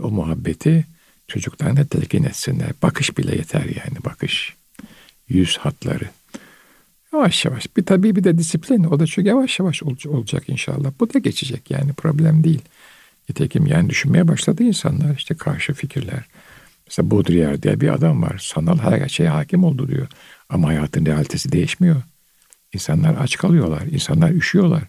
O 0.00 0.10
muhabbeti 0.10 0.84
çocuklarına 1.28 1.84
telkin 1.84 2.24
etsinler. 2.24 2.68
Bakış 2.82 3.18
bile 3.18 3.36
yeter 3.36 3.64
yani 3.64 4.04
bakış. 4.04 4.54
Yüz 5.28 5.56
hatları. 5.56 6.04
Yavaş 7.12 7.44
yavaş. 7.44 7.76
Bir 7.76 7.84
tabii 7.84 8.16
bir 8.16 8.24
de 8.24 8.38
disiplin. 8.38 8.84
O 8.84 9.00
da 9.00 9.06
çok 9.06 9.24
yavaş 9.24 9.58
yavaş 9.58 9.82
olacak 9.82 10.48
inşallah. 10.48 10.92
Bu 11.00 11.14
da 11.14 11.18
geçecek 11.18 11.70
yani 11.70 11.92
problem 11.92 12.44
değil. 12.44 12.62
Nitekim 13.28 13.66
yani 13.66 13.90
düşünmeye 13.90 14.28
başladı 14.28 14.62
insanlar. 14.62 15.16
işte 15.16 15.34
karşı 15.34 15.74
fikirler. 15.74 16.24
Mesela 16.86 17.10
Baudrillard 17.10 17.62
diye 17.62 17.80
bir 17.80 17.88
adam 17.88 18.22
var. 18.22 18.38
Sanal 18.42 18.78
her 18.78 19.08
şeye 19.08 19.28
hakim 19.28 19.64
oldu 19.64 19.88
diyor. 19.88 20.08
Ama 20.48 20.68
hayatın 20.68 21.06
realitesi 21.06 21.52
değişmiyor. 21.52 22.02
İnsanlar 22.74 23.16
aç 23.20 23.36
kalıyorlar. 23.36 23.82
İnsanlar 23.82 24.30
üşüyorlar. 24.30 24.82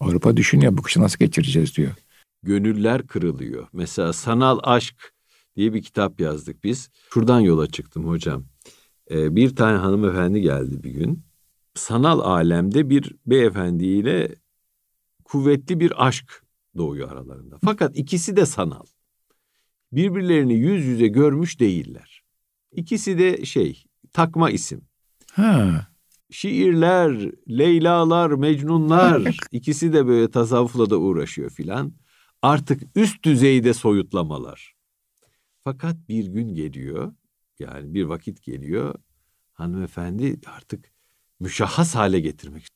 Avrupa 0.00 0.36
düşünüyor 0.36 0.76
bu 0.76 0.82
kışı 0.82 1.00
nasıl 1.00 1.18
geçireceğiz 1.18 1.76
diyor. 1.76 1.92
Gönüller 2.42 3.06
kırılıyor. 3.06 3.68
Mesela 3.72 4.12
Sanal 4.12 4.58
Aşk 4.62 5.12
diye 5.56 5.74
bir 5.74 5.82
kitap 5.82 6.20
yazdık 6.20 6.64
biz. 6.64 6.90
Şuradan 7.10 7.40
yola 7.40 7.66
çıktım 7.66 8.08
hocam. 8.08 8.44
Ee, 9.10 9.36
bir 9.36 9.56
tane 9.56 9.78
hanımefendi 9.78 10.40
geldi 10.40 10.82
bir 10.82 10.90
gün. 10.90 11.22
Sanal 11.74 12.20
alemde 12.20 12.90
bir 12.90 13.14
beyefendiyle 13.26 14.34
kuvvetli 15.24 15.80
bir 15.80 16.06
aşk 16.06 16.42
doğuyor 16.76 17.12
aralarında. 17.12 17.58
Fakat 17.64 17.96
ikisi 17.96 18.36
de 18.36 18.46
sanal. 18.46 18.84
Birbirlerini 19.92 20.54
yüz 20.54 20.84
yüze 20.84 21.06
görmüş 21.06 21.60
değiller. 21.60 22.22
İkisi 22.72 23.18
de 23.18 23.44
şey, 23.44 23.84
takma 24.12 24.50
isim. 24.50 24.82
Ha. 25.32 25.86
Şiirler, 26.30 27.32
Leylalar, 27.48 28.30
Mecnunlar 28.30 29.36
ikisi 29.52 29.92
de 29.92 30.06
böyle 30.06 30.30
tasavvufla 30.30 30.90
da 30.90 30.98
uğraşıyor 30.98 31.50
filan. 31.50 31.92
Artık 32.42 32.82
üst 32.96 33.24
düzeyde 33.24 33.74
soyutlamalar. 33.74 34.74
Fakat 35.64 35.96
bir 36.08 36.26
gün 36.26 36.54
geliyor, 36.54 37.12
yani 37.58 37.94
bir 37.94 38.04
vakit 38.04 38.42
geliyor. 38.42 38.94
Hanımefendi 39.52 40.40
artık 40.46 40.92
müşahhas 41.40 41.94
hale 41.94 42.20
getirmek. 42.20 42.66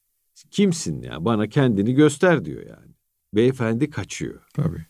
Kimsin 0.50 1.02
ya? 1.02 1.24
Bana 1.24 1.48
kendini 1.48 1.94
göster 1.94 2.44
diyor 2.44 2.66
yani. 2.66 2.94
Beyefendi 3.34 3.90
kaçıyor. 3.90 4.40
Tabii. 4.54 4.86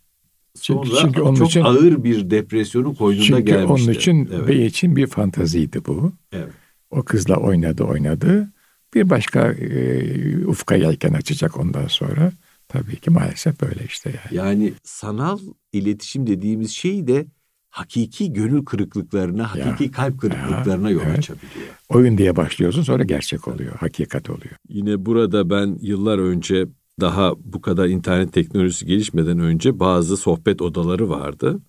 Sonra 0.56 0.84
çünkü, 0.84 0.96
çünkü 1.00 1.20
onun 1.20 1.34
çok 1.34 1.48
için, 1.48 1.60
ağır 1.60 2.04
bir 2.04 2.30
depresyonun 2.30 2.94
koynunda 2.94 3.24
çünkü 3.24 3.42
gelmişti. 3.42 3.76
Çünkü 3.76 3.82
onun 3.82 3.98
için 3.98 4.28
evet. 4.32 4.48
bey 4.48 4.66
için 4.66 4.96
bir 4.96 5.06
fantaziydi 5.06 5.84
bu. 5.86 6.12
Evet. 6.32 6.52
O 6.90 7.02
kızla 7.02 7.36
oynadı 7.36 7.84
oynadı. 7.84 8.52
Bir 8.94 9.10
başka 9.10 9.52
e, 9.52 10.46
ufka 10.46 10.74
yelken 10.76 11.12
açacak 11.12 11.56
ondan 11.56 11.86
sonra. 11.86 12.32
Tabii 12.68 12.96
ki 12.96 13.10
maalesef 13.10 13.60
böyle 13.60 13.84
işte 13.84 14.10
yani. 14.10 14.36
Yani 14.36 14.72
sanal 14.82 15.38
iletişim 15.72 16.26
dediğimiz 16.26 16.70
şey 16.70 17.06
de 17.06 17.26
hakiki 17.70 18.32
gönül 18.32 18.64
kırıklıklarına, 18.64 19.54
hakiki 19.54 19.84
ya, 19.84 19.90
kalp 19.90 20.20
kırıklıklarına 20.20 20.90
ya, 20.90 20.94
yol 20.94 21.02
evet. 21.06 21.18
açabiliyor. 21.18 21.66
Oyun 21.88 22.18
diye 22.18 22.36
başlıyorsun 22.36 22.82
sonra 22.82 23.04
gerçek 23.04 23.48
oluyor, 23.48 23.76
hakikat 23.76 24.30
oluyor. 24.30 24.54
Yine 24.68 25.06
burada 25.06 25.50
ben 25.50 25.78
yıllar 25.80 26.18
önce 26.18 26.66
daha 27.00 27.34
bu 27.38 27.60
kadar 27.60 27.88
internet 27.88 28.32
teknolojisi 28.32 28.86
gelişmeden 28.86 29.38
önce 29.38 29.80
bazı 29.80 30.16
sohbet 30.16 30.62
odaları 30.62 31.08
vardı. 31.08 31.60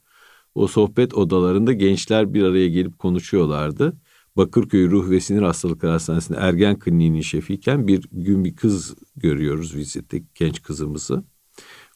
O 0.55 0.67
sohbet 0.67 1.13
odalarında 1.13 1.73
gençler 1.73 2.33
bir 2.33 2.43
araya 2.43 2.67
gelip 2.67 2.99
konuşuyorlardı. 2.99 3.97
Bakırköy 4.37 4.89
Ruh 4.89 5.09
ve 5.09 5.19
Sinir 5.19 5.41
Hastalıkları 5.41 5.91
Hastanesi'nde 5.91 6.37
ergen 6.37 6.79
kliniğinin 6.79 7.21
şefiyken 7.21 7.87
bir 7.87 8.07
gün 8.11 8.45
bir 8.45 8.55
kız 8.55 8.95
görüyoruz 9.15 9.75
vizitte 9.75 10.23
genç 10.35 10.61
kızımızı 10.61 11.23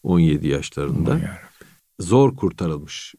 17 0.03 0.47
yaşlarında. 0.47 1.19
Zor 1.99 2.35
kurtarılmış 2.35 3.15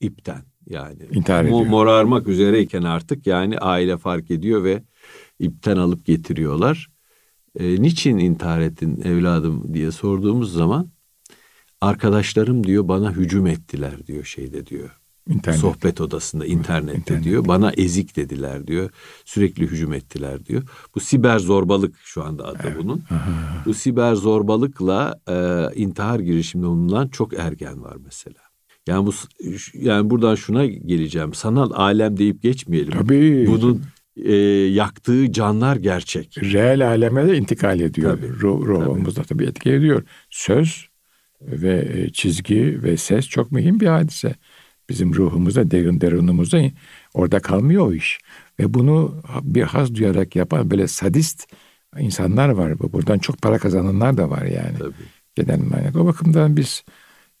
ipten 0.00 0.42
yani. 0.66 1.02
İntihar 1.12 1.44
ediyor. 1.44 1.66
Morarmak 1.66 2.28
üzereyken 2.28 2.82
artık 2.82 3.26
yani 3.26 3.58
aile 3.58 3.96
fark 3.98 4.30
ediyor 4.30 4.64
ve 4.64 4.82
ipten 5.38 5.76
alıp 5.76 6.06
getiriyorlar. 6.06 6.91
E, 7.58 7.82
niçin 7.82 8.18
intihar 8.18 8.60
ettin 8.60 9.00
evladım 9.04 9.74
diye 9.74 9.90
sorduğumuz 9.90 10.52
zaman 10.52 10.88
arkadaşlarım 11.80 12.66
diyor 12.66 12.88
bana 12.88 13.12
hücum 13.12 13.46
ettiler 13.46 14.06
diyor 14.06 14.24
şeyde 14.24 14.66
diyor 14.66 15.02
İnternet. 15.28 15.60
Sohbet 15.60 16.00
odasında, 16.00 16.46
internette 16.46 16.98
İnternet. 16.98 17.24
diyor. 17.24 17.48
Bana 17.48 17.72
ezik 17.76 18.16
dediler 18.16 18.66
diyor. 18.66 18.90
Sürekli 19.24 19.66
hücum 19.66 19.92
ettiler 19.92 20.46
diyor. 20.46 20.62
Bu 20.94 21.00
siber 21.00 21.38
zorbalık 21.38 21.94
şu 22.04 22.24
anda 22.24 22.46
adı 22.46 22.58
evet. 22.62 22.76
bunun. 22.78 23.02
Aha. 23.10 23.62
Bu 23.66 23.74
siber 23.74 24.14
zorbalıkla 24.14 25.20
e, 25.28 25.66
intihar 25.80 26.20
girişiminde 26.20 26.68
bulunan 26.68 27.08
çok 27.08 27.34
ergen 27.34 27.82
var 27.82 27.96
mesela. 28.04 28.40
Yani 28.86 29.06
bu 29.06 29.12
yani 29.74 30.10
buradan 30.10 30.34
şuna 30.34 30.66
geleceğim. 30.66 31.34
Sanal 31.34 31.70
alem 31.70 32.16
deyip 32.16 32.42
geçmeyelim. 32.42 32.92
Tabii. 32.92 33.46
Bunun 33.46 33.82
e, 34.16 34.34
yaktığı 34.72 35.32
canlar 35.32 35.76
gerçek. 35.76 36.38
Reel 36.42 36.88
aleme 36.88 37.26
de 37.26 37.36
intikal 37.36 37.80
ediyor. 37.80 38.16
Tabii. 38.16 38.28
Ruh, 38.28 38.66
ruhumuzda 38.66 39.22
tabii. 39.22 39.28
tabii 39.28 39.44
etki 39.44 39.70
ediyor. 39.70 40.02
Söz 40.30 40.88
ve 41.40 41.88
e, 41.94 42.12
çizgi 42.12 42.82
ve 42.82 42.96
ses 42.96 43.28
çok 43.28 43.52
mühim 43.52 43.80
bir 43.80 43.86
hadise. 43.86 44.34
Bizim 44.88 45.14
ruhumuzda, 45.14 45.70
derin 45.70 46.00
derinimizde 46.00 46.72
orada 47.14 47.40
kalmıyor 47.40 47.86
o 47.86 47.92
iş. 47.92 48.18
Ve 48.60 48.74
bunu 48.74 49.22
bir 49.42 49.62
haz 49.62 49.94
duyarak 49.94 50.36
yapan 50.36 50.70
böyle 50.70 50.88
sadist 50.88 51.46
insanlar 51.98 52.48
var. 52.48 52.78
Buradan 52.78 53.18
çok 53.18 53.42
para 53.42 53.58
kazananlar 53.58 54.16
da 54.16 54.30
var 54.30 54.42
yani. 54.42 54.78
Tabii. 54.78 54.92
Genel 55.34 55.60
manada. 55.60 56.00
O 56.00 56.06
bakımdan 56.06 56.56
biz 56.56 56.84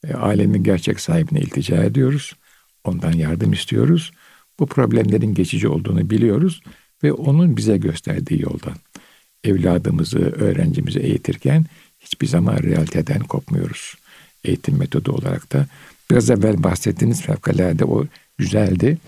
e, 0.04 0.14
alemin 0.14 0.62
gerçek 0.62 1.00
sahibine 1.00 1.40
iltica 1.40 1.84
ediyoruz. 1.84 2.34
Ondan 2.84 3.12
yardım 3.12 3.52
istiyoruz. 3.52 4.12
Bu 4.62 4.66
problemlerin 4.66 5.34
geçici 5.34 5.68
olduğunu 5.68 6.10
biliyoruz 6.10 6.62
ve 7.02 7.12
onun 7.12 7.56
bize 7.56 7.76
gösterdiği 7.76 8.42
yoldan 8.42 8.74
evladımızı, 9.44 10.18
öğrencimizi 10.18 10.98
eğitirken 10.98 11.64
hiçbir 12.00 12.26
zaman 12.26 12.56
realiteden 12.56 13.20
kopmuyoruz. 13.20 13.94
Eğitim 14.44 14.78
metodu 14.78 15.12
olarak 15.12 15.52
da 15.52 15.66
biraz 16.10 16.30
evvel 16.30 16.62
bahsettiğiniz 16.62 17.22
fevkalade 17.22 17.84
o 17.84 18.06
güzeldi. 18.38 18.98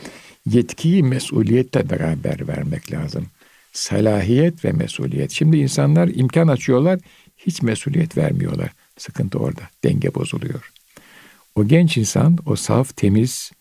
Yetkiyi 0.47 1.03
mesuliyetle 1.03 1.91
beraber 1.91 2.49
vermek 2.49 2.93
lazım. 2.93 3.27
Salahiyet 3.73 4.65
ve 4.65 4.73
mesuliyet. 4.73 5.31
Şimdi 5.31 5.57
insanlar 5.57 6.09
imkan 6.09 6.49
açıyorlar, 6.49 7.01
hiç 7.37 7.63
mesuliyet 7.63 8.17
vermiyorlar. 8.17 8.71
Sıkıntı 8.99 9.39
orada. 9.39 9.63
Denge 9.85 10.15
bozuluyor. 10.15 10.73
O 11.55 11.65
genç 11.65 11.97
insan, 11.97 12.39
o 12.47 12.57
saf, 12.57 12.97
temiz, 12.97 13.53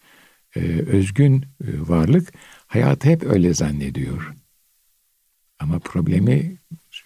e, 0.56 0.60
özgün 0.88 1.42
e, 1.42 1.68
varlık 1.90 2.34
hayatı 2.68 3.10
hep 3.10 3.24
öyle 3.24 3.54
zannediyor. 3.54 4.34
Ama 5.60 5.80
problemi 5.80 6.58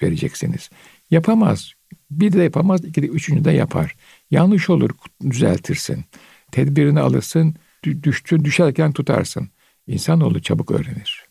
vereceksiniz. 0.01 0.69
Yapamaz. 1.11 1.71
Bir 2.11 2.33
de 2.33 2.43
yapamaz, 2.43 2.85
iki 2.85 3.01
de 3.01 3.07
üçüncü 3.07 3.45
de 3.45 3.51
yapar. 3.51 3.95
Yanlış 4.31 4.69
olur, 4.69 4.89
düzeltirsin. 5.29 6.05
Tedbirini 6.51 6.99
alırsın, 6.99 7.55
düştü, 8.03 8.45
düşerken 8.45 8.91
tutarsın. 8.91 9.49
İnsanoğlu 9.87 10.41
çabuk 10.41 10.71
öğrenir. 10.71 11.25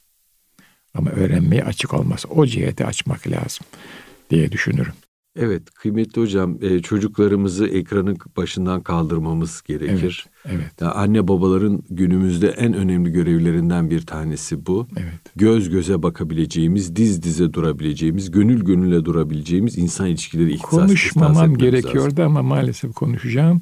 Ama 0.95 1.11
öğrenmeye 1.11 1.65
açık 1.65 1.95
olmaz. 1.95 2.25
O 2.31 2.47
cihete 2.47 2.87
açmak 2.87 3.29
lazım 3.29 3.67
diye 4.31 4.53
düşünürüm. 4.53 4.93
Evet 5.37 5.71
kıymetli 5.71 6.23
hocam 6.23 6.59
e, 6.63 6.83
çocuklarımızı 6.83 7.67
ekranın 7.67 8.19
başından 8.37 8.83
kaldırmamız 8.83 9.63
gerekir. 9.63 10.27
Evet. 10.45 10.57
evet. 10.57 10.73
Yani 10.81 10.93
anne 10.93 11.29
babaların 11.29 11.83
günümüzde 11.91 12.49
en 12.49 12.73
önemli 12.73 13.13
görevlerinden 13.13 13.91
bir 13.91 14.07
tanesi 14.07 14.67
bu. 14.67 14.89
Evet. 14.97 15.21
Göz 15.37 15.71
göze 15.71 16.03
bakabileceğimiz, 16.03 16.97
diz 16.97 17.23
dize 17.23 17.53
durabileceğimiz, 17.53 18.31
gönül 18.31 18.65
gönüle 18.65 19.05
durabileceğimiz 19.05 19.79
insan 19.79 20.07
ilişkileri 20.07 20.53
ihtisas 20.53 20.71
Konuşmamam 20.71 21.57
gerekiyordu 21.57 22.21
lazım. 22.21 22.37
ama 22.37 22.43
maalesef 22.43 22.95
konuşacağım. 22.95 23.61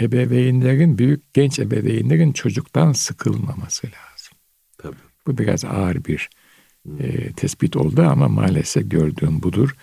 Ebeveynlerin, 0.00 0.98
büyük 0.98 1.34
genç 1.34 1.58
ebeveynlerin 1.58 2.32
çocuktan 2.32 2.92
sıkılmaması 2.92 3.86
lazım. 3.86 4.38
Tabii. 4.78 4.96
Bu 5.26 5.38
biraz 5.38 5.64
ağır 5.64 6.04
bir 6.04 6.28
e, 6.98 7.32
tespit 7.32 7.76
oldu 7.76 8.02
ama 8.02 8.28
maalesef 8.28 8.90
gördüğüm 8.90 9.42
budur 9.42 9.74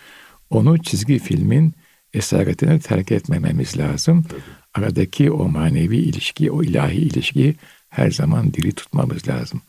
onu 0.54 0.78
çizgi 0.78 1.20
filmin 1.20 1.74
esaretine 2.14 2.80
terk 2.80 3.12
etmememiz 3.12 3.78
lazım. 3.78 4.24
Tabii. 4.24 4.42
Aradaki 4.74 5.32
o 5.32 5.50
manevi 5.50 5.98
ilişki, 5.98 6.52
o 6.52 6.64
ilahi 6.64 6.96
ilişkiyi 6.96 7.56
her 7.90 8.12
zaman 8.12 8.54
diri 8.54 8.72
tutmamız 8.72 9.28
lazım. 9.28 9.62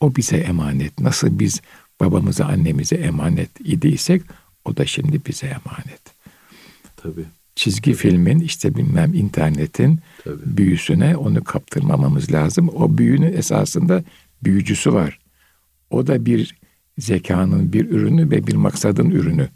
O 0.00 0.16
bize 0.16 0.36
emanet. 0.36 1.00
Nasıl 1.00 1.38
biz 1.38 1.60
babamıza, 2.00 2.44
annemize 2.44 2.96
emanet 2.96 3.50
idiysek 3.60 4.22
o 4.64 4.76
da 4.76 4.86
şimdi 4.86 5.20
bize 5.26 5.46
emanet. 5.46 6.02
Tabii. 6.96 7.24
Çizgi 7.56 7.82
Tabii. 7.82 7.94
filmin 7.94 8.40
işte 8.40 8.74
bilmem 8.74 9.14
internetin 9.14 10.00
Tabii. 10.24 10.56
büyüsüne 10.56 11.16
onu 11.16 11.44
kaptırmamamız 11.44 12.32
lazım. 12.32 12.68
O 12.68 12.98
büyünün 12.98 13.32
esasında 13.32 14.04
büyücüsü 14.44 14.92
var. 14.92 15.18
O 15.90 16.06
da 16.06 16.26
bir 16.26 16.56
zekanın 16.98 17.72
bir 17.72 17.90
ürünü 17.90 18.30
ve 18.30 18.46
bir 18.46 18.54
maksadın 18.54 19.10
ürünü. 19.10 19.48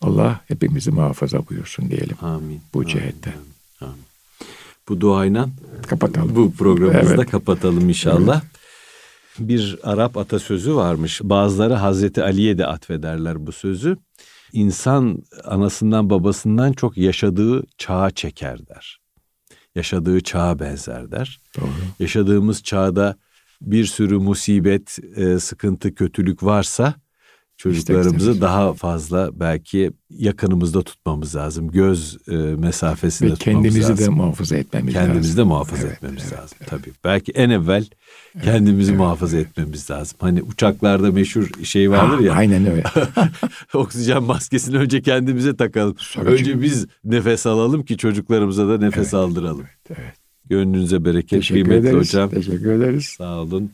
Allah 0.00 0.40
hepimizi 0.48 0.90
muhafaza 0.90 1.48
buyursun 1.48 1.90
diyelim. 1.90 2.16
Amin. 2.22 2.60
Bu 2.74 2.86
cihette. 2.86 3.30
Amin. 3.30 3.92
Amin. 3.92 4.04
Bu 4.88 5.00
duayla 5.00 5.48
kapatalım. 5.86 6.36
Bu 6.36 6.52
programımızı 6.52 7.14
evet. 7.14 7.18
da 7.18 7.26
kapatalım 7.26 7.88
inşallah. 7.88 8.42
Evet. 8.42 8.60
Bir 9.38 9.78
Arap 9.82 10.16
atasözü 10.16 10.74
varmış. 10.74 11.20
Bazıları 11.24 11.74
Hazreti 11.74 12.22
Ali'ye 12.22 12.58
de 12.58 12.66
atfederler 12.66 13.46
bu 13.46 13.52
sözü. 13.52 13.96
İnsan 14.52 15.22
anasından 15.44 16.10
babasından 16.10 16.72
çok 16.72 16.98
yaşadığı 16.98 17.62
çağa 17.78 18.10
çeker 18.10 18.66
der. 18.66 19.00
Yaşadığı 19.74 20.20
çağa 20.20 20.58
benzer 20.58 21.10
der. 21.10 21.40
Doğru. 21.56 21.68
Yaşadığımız 21.98 22.62
çağda 22.62 23.16
bir 23.60 23.84
sürü 23.84 24.18
musibet, 24.18 24.98
e, 25.16 25.38
sıkıntı, 25.38 25.94
kötülük 25.94 26.42
varsa 26.42 26.94
çocuklarımızı 27.60 28.40
daha 28.40 28.74
fazla 28.74 29.30
belki 29.40 29.90
yakınımızda 30.10 30.82
tutmamız 30.82 31.36
lazım. 31.36 31.70
Göz 31.70 32.18
e, 32.28 32.34
mesafesinde 32.34 33.30
Ve 33.30 33.34
kendimizi 33.34 33.80
lazım. 33.80 33.98
de 33.98 34.08
muhafaza 34.08 34.56
etmemiz 34.56 34.94
kendimizi 34.94 34.96
lazım. 34.96 35.12
Kendimizi 35.12 35.36
de 35.36 35.42
muhafaza 35.42 35.86
evet, 35.86 35.96
etmemiz 35.96 36.22
evet, 36.22 36.38
lazım. 36.38 36.58
Evet. 36.60 36.70
Tabii. 36.70 36.90
Belki 37.04 37.32
en 37.32 37.50
evvel 37.50 37.86
kendimizi 38.42 38.90
evet, 38.90 39.00
muhafaza 39.00 39.36
evet. 39.36 39.48
etmemiz 39.48 39.90
lazım. 39.90 40.18
Hani 40.20 40.42
uçaklarda 40.42 41.12
meşhur 41.12 41.50
şey 41.64 41.90
vardır 41.90 42.18
ha, 42.18 42.22
ya. 42.22 42.32
Aynen 42.32 42.66
öyle. 42.70 42.84
oksijen 43.74 44.22
maskesini 44.22 44.76
önce 44.76 45.02
kendimize 45.02 45.56
takalım. 45.56 45.94
Sonra 45.98 46.30
önce 46.30 46.44
çünkü... 46.44 46.62
biz 46.62 46.86
nefes 47.04 47.46
alalım 47.46 47.84
ki 47.84 47.96
çocuklarımıza 47.96 48.68
da 48.68 48.78
nefes 48.78 49.14
evet, 49.14 49.14
aldıralım. 49.14 49.66
Evet, 49.86 50.00
evet. 50.00 50.14
Gönlünüze 50.44 51.04
bereket 51.04 51.30
Teşekkür 51.30 51.64
kıymetli 51.64 51.88
ederiz. 51.88 52.08
hocam. 52.08 52.30
Teşekkür 52.30 52.72
ederiz. 52.72 53.04
Sağ 53.04 53.40
olun. 53.40 53.70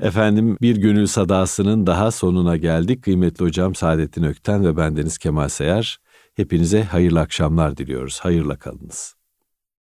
Efendim 0.00 0.56
bir 0.62 0.76
gönül 0.76 1.06
sadasının 1.06 1.86
daha 1.86 2.10
sonuna 2.10 2.56
geldik. 2.56 3.02
Kıymetli 3.02 3.44
hocam 3.44 3.74
Saadettin 3.74 4.22
Ökten 4.22 4.64
ve 4.64 4.76
bendeniz 4.76 5.18
Kemal 5.18 5.48
Seyar. 5.48 5.98
Hepinize 6.34 6.82
hayırlı 6.82 7.20
akşamlar 7.20 7.76
diliyoruz. 7.76 8.20
Hayırla 8.20 8.56
kalınız. 8.56 9.15